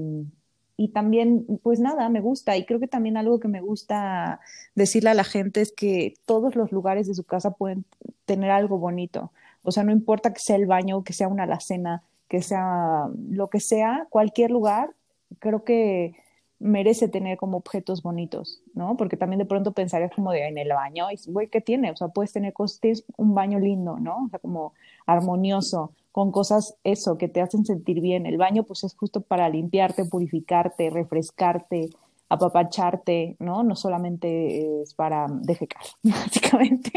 y 0.78 0.88
también, 0.88 1.46
pues 1.62 1.80
nada, 1.80 2.10
me 2.10 2.22
gusta. 2.22 2.58
Y 2.58 2.66
creo 2.66 2.80
que 2.80 2.88
también 2.88 3.16
algo 3.16 3.40
que 3.40 3.48
me 3.48 3.62
gusta 3.62 4.40
decirle 4.74 5.12
a 5.12 5.14
la 5.14 5.24
gente 5.24 5.62
es 5.62 5.72
que 5.72 6.16
todos 6.26 6.56
los 6.56 6.72
lugares 6.72 7.08
de 7.08 7.14
su 7.14 7.24
casa 7.24 7.52
pueden 7.52 7.86
tener 8.26 8.50
algo 8.50 8.80
bonito. 8.80 9.32
O 9.62 9.72
sea, 9.72 9.84
no 9.84 9.92
importa 9.92 10.34
que 10.34 10.40
sea 10.40 10.56
el 10.56 10.66
baño, 10.66 11.04
que 11.04 11.14
sea 11.14 11.28
una 11.28 11.44
alacena, 11.44 12.02
que 12.28 12.42
sea 12.42 13.10
lo 13.30 13.48
que 13.50 13.60
sea, 13.60 14.08
cualquier 14.10 14.50
lugar, 14.50 14.90
creo 15.38 15.64
que 15.64 16.16
merece 16.62 17.08
tener 17.10 17.38
como 17.38 17.58
objetos 17.58 18.04
bonitos, 18.04 18.62
¿no? 18.74 18.96
Porque 18.96 19.18
también 19.18 19.40
de 19.40 19.46
pronto 19.46 19.72
pensarías 19.74 20.12
como 20.16 20.32
de 20.32 20.48
en 20.48 20.58
el 20.58 20.70
baño, 20.70 21.08
y 21.12 21.18
güey, 21.32 21.48
¿qué 21.48 21.60
tiene? 21.60 21.92
O 21.92 21.96
sea, 21.98 22.10
puedes 22.10 22.32
tener 22.32 22.54
cosas, 22.54 22.80
un 23.18 23.34
baño 23.34 23.60
lindo, 23.60 24.00
¿no? 24.00 24.26
O 24.26 24.30
sea, 24.30 24.40
como 24.40 24.74
armonioso, 25.06 25.92
con 26.12 26.32
cosas, 26.32 26.76
eso, 26.84 27.18
que 27.18 27.28
te 27.28 27.42
hacen 27.42 27.66
sentir 27.66 28.00
bien. 28.02 28.26
El 28.26 28.38
baño, 28.38 28.64
pues 28.64 28.84
es 28.84 28.96
justo 28.96 29.22
para 29.22 29.50
limpiarte, 29.50 30.06
purificarte, 30.06 30.90
refrescarte, 30.90 31.90
apapacharte, 32.30 33.36
¿no? 33.40 33.64
No 33.64 33.76
solamente 33.76 34.82
es 34.82 34.94
para 34.94 35.28
defecar, 35.30 35.84
básicamente. 36.04 36.92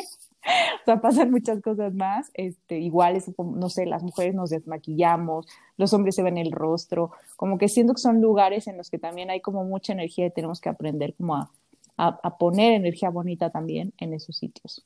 o 0.83 0.85
sea, 0.85 1.01
pasan 1.01 1.31
muchas 1.31 1.61
cosas 1.61 1.95
más. 1.95 2.31
Este, 2.35 2.79
igual, 2.79 3.17
es, 3.17 3.31
no 3.39 3.69
sé, 3.69 3.87
las 3.87 4.03
mujeres 4.03 4.35
nos 4.35 4.51
desmaquillamos, 4.51 5.47
los 5.77 5.93
hombres 5.93 6.15
se 6.15 6.23
ven 6.23 6.39
el 6.39 6.53
rostro, 6.53 7.13
como 7.37 7.59
que 7.59 7.69
siento 7.69 7.95
que 7.95 8.01
son 8.01 8.21
lugares 8.21 8.67
en 8.67 8.77
los 8.77 8.91
que 8.91 8.99
también 8.99 9.31
hay 9.31 9.41
como 9.41 9.65
mucha 9.65 9.93
energía 9.93 10.27
y 10.27 10.31
tenemos 10.31 10.61
que 10.61 10.69
aprender 10.69 11.15
como 11.15 11.37
a, 11.37 11.51
a, 11.97 12.39
poner 12.39 12.73
energía 12.73 13.11
bonita 13.11 13.51
también 13.51 13.93
en 13.99 14.15
esos 14.15 14.37
sitios. 14.37 14.85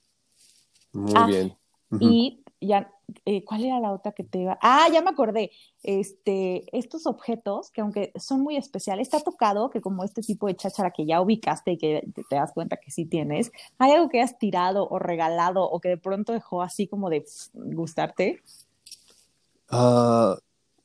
Muy 0.93 1.13
ah, 1.17 1.27
bien. 1.27 1.57
Y 1.91 2.45
ya, 2.61 2.93
eh, 3.25 3.45
¿cuál 3.45 3.65
era 3.65 3.81
la 3.81 3.93
otra 3.93 4.13
que 4.13 4.25
te 4.25 4.41
iba? 4.41 4.59
Ah, 4.61 4.89
ya 4.93 5.01
me 5.01 5.11
acordé. 5.11 5.51
Este, 5.83 6.65
estos 6.77 7.07
objetos 7.07 7.71
que 7.71 7.81
aunque 7.81 8.13
son 8.17 8.41
muy 8.41 8.57
especiales, 8.57 9.09
te 9.09 9.17
ha 9.17 9.21
tocado 9.21 9.71
que 9.71 9.81
como 9.81 10.05
este 10.05 10.21
tipo 10.21 10.47
de 10.47 10.57
cháchara 10.57 10.91
que 10.91 11.07
ya 11.07 11.21
ubicaste 11.21 11.73
y 11.73 11.79
que 11.79 12.07
te, 12.29 12.37
das 12.37 12.53
cuenta 12.53 12.77
que 12.77 12.91
sí 12.91 13.07
tienes, 13.07 13.53
¿hay 13.79 13.93
algo 13.93 14.09
que 14.09 14.21
has 14.21 14.39
tirado 14.39 14.87
o 14.89 14.99
regalado 14.99 15.65
o 15.65 15.81
que 15.81 15.89
de 15.89 15.97
pronto 15.97 16.33
dejó 16.33 16.63
así 16.63 16.87
como 16.87 17.09
de 17.09 17.25
gustarte? 17.55 18.43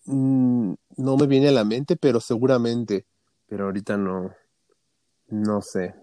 Mm, 0.05 0.73
no 0.97 1.17
me 1.17 1.27
viene 1.27 1.49
a 1.49 1.53
la 1.53 1.63
mente, 1.63 1.95
pero 1.95 2.19
seguramente, 2.19 3.05
pero 3.47 3.65
ahorita 3.65 3.97
no, 3.97 4.31
no 5.27 5.61
sé. 5.61 5.95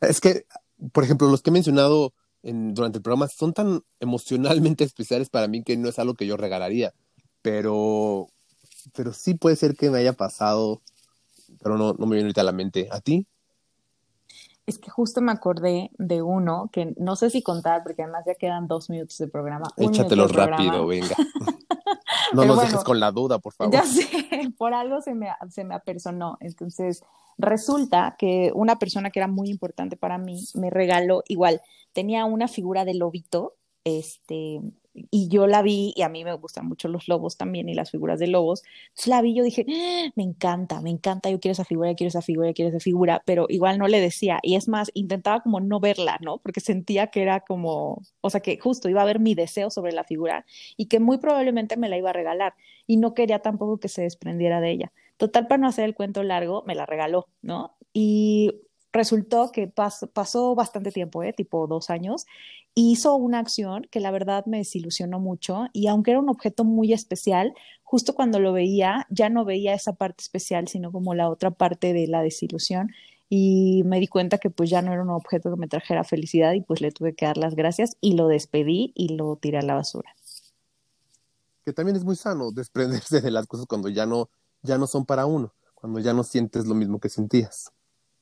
Es 0.00 0.20
que, 0.20 0.46
por 0.92 1.04
ejemplo, 1.04 1.28
los 1.28 1.42
que 1.42 1.50
he 1.50 1.52
mencionado 1.52 2.12
durante 2.42 2.98
el 2.98 3.02
programa 3.02 3.28
son 3.28 3.52
tan 3.52 3.82
emocionalmente 4.00 4.84
especiales 4.84 5.30
para 5.30 5.48
mí 5.48 5.62
que 5.62 5.76
no 5.76 5.88
es 5.88 5.98
algo 5.98 6.14
que 6.14 6.26
yo 6.26 6.36
regalaría, 6.36 6.92
pero, 7.42 8.28
pero 8.94 9.12
sí 9.12 9.34
puede 9.34 9.56
ser 9.56 9.74
que 9.74 9.90
me 9.90 9.98
haya 9.98 10.12
pasado, 10.12 10.80
pero 11.62 11.76
no, 11.76 11.94
no 11.94 12.06
me 12.06 12.16
viene 12.16 12.26
ahorita 12.26 12.42
a 12.42 12.44
la 12.44 12.52
mente. 12.52 12.88
¿A 12.90 13.00
ti? 13.00 13.26
Es 14.66 14.78
que 14.78 14.90
justo 14.90 15.22
me 15.22 15.32
acordé 15.32 15.90
de 15.96 16.20
uno 16.20 16.68
que 16.70 16.94
no 16.98 17.16
sé 17.16 17.30
si 17.30 17.42
contar, 17.42 17.82
porque 17.82 18.02
además 18.02 18.24
ya 18.26 18.34
quedan 18.34 18.66
dos 18.66 18.90
minutos 18.90 19.16
de 19.16 19.26
programa. 19.26 19.66
Échatelo 19.78 20.28
rápido, 20.28 20.86
venga. 20.86 21.16
no 22.32 22.44
nos 22.44 22.60
dejes 22.60 22.84
con 22.84 23.00
la 23.00 23.10
duda, 23.12 23.38
por 23.38 23.52
favor. 23.52 23.72
Ya 23.72 23.84
sé, 23.84 24.06
por 24.58 24.74
algo 24.74 25.00
se 25.00 25.14
me, 25.14 25.28
se 25.50 25.64
me 25.64 25.74
apersonó. 25.74 26.36
Entonces, 26.40 27.02
resulta 27.36 28.16
que 28.18 28.50
una 28.54 28.78
persona 28.78 29.10
que 29.10 29.20
era 29.20 29.28
muy 29.28 29.48
importante 29.50 29.96
para 29.96 30.18
mí 30.18 30.44
me 30.54 30.70
regaló 30.70 31.22
igual 31.28 31.60
tenía 31.92 32.24
una 32.24 32.46
figura 32.46 32.84
de 32.84 32.94
lobito, 32.94 33.56
este, 33.82 34.60
y 35.10 35.28
yo 35.28 35.46
la 35.46 35.62
vi, 35.62 35.92
y 35.96 36.02
a 36.02 36.08
mí 36.08 36.24
me 36.24 36.32
gustan 36.34 36.66
mucho 36.66 36.88
los 36.88 37.08
lobos 37.08 37.36
también 37.36 37.68
y 37.68 37.74
las 37.74 37.90
figuras 37.90 38.18
de 38.18 38.26
lobos, 38.26 38.62
entonces 38.88 39.06
la 39.08 39.22
vi, 39.22 39.34
yo 39.34 39.44
dije, 39.44 39.66
¡Ah! 39.68 40.10
me 40.16 40.22
encanta, 40.22 40.80
me 40.80 40.90
encanta, 40.90 41.30
yo 41.30 41.40
quiero 41.40 41.52
esa 41.52 41.64
figura, 41.64 41.94
quiero 41.94 42.08
esa 42.08 42.22
figura, 42.22 42.52
quiero 42.52 42.70
esa 42.70 42.80
figura, 42.80 43.22
pero 43.24 43.46
igual 43.48 43.78
no 43.78 43.88
le 43.88 44.00
decía, 44.00 44.38
y 44.42 44.56
es 44.56 44.68
más, 44.68 44.90
intentaba 44.94 45.42
como 45.42 45.60
no 45.60 45.80
verla, 45.80 46.18
¿no? 46.20 46.38
Porque 46.38 46.60
sentía 46.60 47.08
que 47.08 47.22
era 47.22 47.40
como, 47.40 48.02
o 48.20 48.30
sea, 48.30 48.40
que 48.40 48.58
justo 48.58 48.88
iba 48.88 49.02
a 49.02 49.06
ver 49.06 49.20
mi 49.20 49.34
deseo 49.34 49.70
sobre 49.70 49.92
la 49.92 50.04
figura 50.04 50.44
y 50.76 50.86
que 50.86 51.00
muy 51.00 51.18
probablemente 51.18 51.76
me 51.76 51.88
la 51.88 51.98
iba 51.98 52.10
a 52.10 52.12
regalar, 52.14 52.54
y 52.86 52.96
no 52.96 53.14
quería 53.14 53.40
tampoco 53.40 53.78
que 53.78 53.88
se 53.88 54.02
desprendiera 54.02 54.60
de 54.60 54.70
ella. 54.70 54.92
Total, 55.16 55.46
para 55.46 55.58
no 55.58 55.68
hacer 55.68 55.84
el 55.84 55.94
cuento 55.94 56.22
largo, 56.22 56.62
me 56.66 56.74
la 56.74 56.86
regaló, 56.86 57.28
¿no? 57.42 57.76
Y 57.92 58.60
resultó 58.92 59.52
que 59.52 59.68
pasó 59.68 60.54
bastante 60.54 60.90
tiempo, 60.92 61.22
¿eh? 61.22 61.32
tipo 61.32 61.66
dos 61.66 61.90
años, 61.90 62.26
hizo 62.80 63.16
una 63.16 63.40
acción 63.40 63.86
que 63.90 63.98
la 63.98 64.10
verdad 64.10 64.46
me 64.46 64.58
desilusionó 64.58 65.18
mucho 65.18 65.66
y 65.72 65.88
aunque 65.88 66.12
era 66.12 66.20
un 66.20 66.28
objeto 66.28 66.64
muy 66.64 66.92
especial, 66.92 67.52
justo 67.82 68.14
cuando 68.14 68.38
lo 68.38 68.52
veía 68.52 69.06
ya 69.10 69.28
no 69.28 69.44
veía 69.44 69.74
esa 69.74 69.94
parte 69.94 70.22
especial, 70.22 70.68
sino 70.68 70.92
como 70.92 71.14
la 71.14 71.28
otra 71.28 71.50
parte 71.50 71.92
de 71.92 72.06
la 72.06 72.22
desilusión 72.22 72.90
y 73.28 73.82
me 73.84 73.98
di 73.98 74.06
cuenta 74.06 74.38
que 74.38 74.48
pues 74.48 74.70
ya 74.70 74.80
no 74.80 74.92
era 74.92 75.02
un 75.02 75.10
objeto 75.10 75.50
que 75.50 75.56
me 75.56 75.66
trajera 75.66 76.04
felicidad 76.04 76.52
y 76.52 76.60
pues 76.60 76.80
le 76.80 76.92
tuve 76.92 77.14
que 77.14 77.26
dar 77.26 77.36
las 77.36 77.56
gracias 77.56 77.96
y 78.00 78.14
lo 78.14 78.28
despedí 78.28 78.92
y 78.94 79.16
lo 79.16 79.36
tiré 79.36 79.58
a 79.58 79.62
la 79.62 79.74
basura. 79.74 80.14
Que 81.64 81.72
también 81.72 81.96
es 81.96 82.04
muy 82.04 82.14
sano 82.14 82.52
desprenderse 82.52 83.20
de 83.20 83.30
las 83.32 83.46
cosas 83.46 83.66
cuando 83.66 83.88
ya 83.88 84.06
no, 84.06 84.30
ya 84.62 84.78
no 84.78 84.86
son 84.86 85.04
para 85.04 85.26
uno, 85.26 85.52
cuando 85.74 85.98
ya 85.98 86.14
no 86.14 86.22
sientes 86.22 86.66
lo 86.66 86.74
mismo 86.74 87.00
que 87.00 87.08
sentías. 87.08 87.72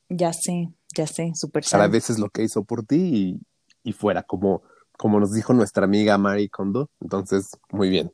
Ya 0.09 0.33
sé, 0.33 0.69
ya 0.95 1.05
sé, 1.05 1.33
súper 1.35 1.63
sano. 1.63 1.83
A 1.83 1.87
veces 1.87 2.17
lo 2.17 2.29
que 2.29 2.43
hizo 2.43 2.63
por 2.63 2.83
ti 2.83 3.39
y, 3.87 3.93
fuera, 3.93 4.23
como, 4.23 4.63
como 4.97 5.19
nos 5.19 5.33
dijo 5.33 5.53
nuestra 5.53 5.85
amiga 5.85 6.17
Mari 6.17 6.49
Kondo. 6.49 6.89
Entonces, 6.99 7.51
muy 7.71 7.89
bien. 7.89 8.11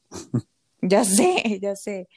Ya 0.82 1.04
sé, 1.04 1.36
ya 1.62 1.76
sé. 1.76 2.08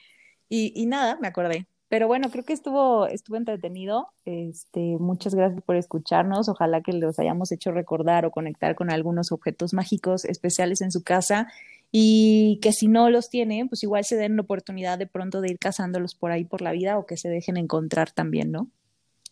Y, 0.49 0.73
y 0.75 0.85
nada, 0.85 1.17
me 1.21 1.27
acordé. 1.27 1.67
Pero 1.89 2.07
bueno, 2.07 2.29
creo 2.29 2.43
que 2.43 2.53
estuvo, 2.53 3.07
estuvo 3.07 3.37
entretenido. 3.37 4.09
Este, 4.25 4.97
muchas 4.99 5.33
gracias 5.33 5.61
por 5.63 5.77
escucharnos. 5.77 6.49
Ojalá 6.49 6.81
que 6.81 6.91
los 6.91 7.17
hayamos 7.17 7.51
hecho 7.51 7.71
recordar 7.71 8.25
o 8.25 8.31
conectar 8.31 8.75
con 8.75 8.91
algunos 8.91 9.31
objetos 9.31 9.73
mágicos 9.73 10.25
especiales 10.25 10.81
en 10.81 10.91
su 10.91 11.03
casa 11.03 11.47
y 11.91 12.59
que 12.61 12.73
si 12.73 12.87
no 12.87 13.09
los 13.09 13.29
tienen, 13.29 13.69
pues 13.69 13.83
igual 13.83 14.03
se 14.03 14.17
den 14.17 14.35
la 14.35 14.41
oportunidad 14.41 14.97
de 14.97 15.07
pronto 15.07 15.39
de 15.39 15.51
ir 15.51 15.59
cazándolos 15.59 16.15
por 16.15 16.31
ahí 16.31 16.43
por 16.43 16.61
la 16.61 16.73
vida 16.73 16.97
o 16.97 17.05
que 17.05 17.15
se 17.15 17.29
dejen 17.29 17.55
encontrar 17.55 18.11
también, 18.11 18.51
¿no? 18.51 18.69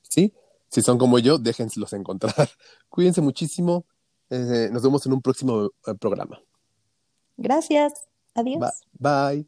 Sí, 0.03 0.33
si 0.69 0.81
son 0.81 0.97
como 0.97 1.19
yo, 1.19 1.37
déjenselos 1.37 1.91
encontrar. 1.91 2.33
Cuídense 2.89 3.21
muchísimo. 3.21 3.85
Eh, 4.35 4.69
nos 4.71 4.83
vemos 4.83 5.05
en 5.05 5.13
un 5.13 5.21
próximo 5.21 5.71
eh, 5.87 5.93
programa. 5.99 6.39
Gracias. 7.37 8.07
Adiós. 8.33 8.83
Bye. 8.99 9.47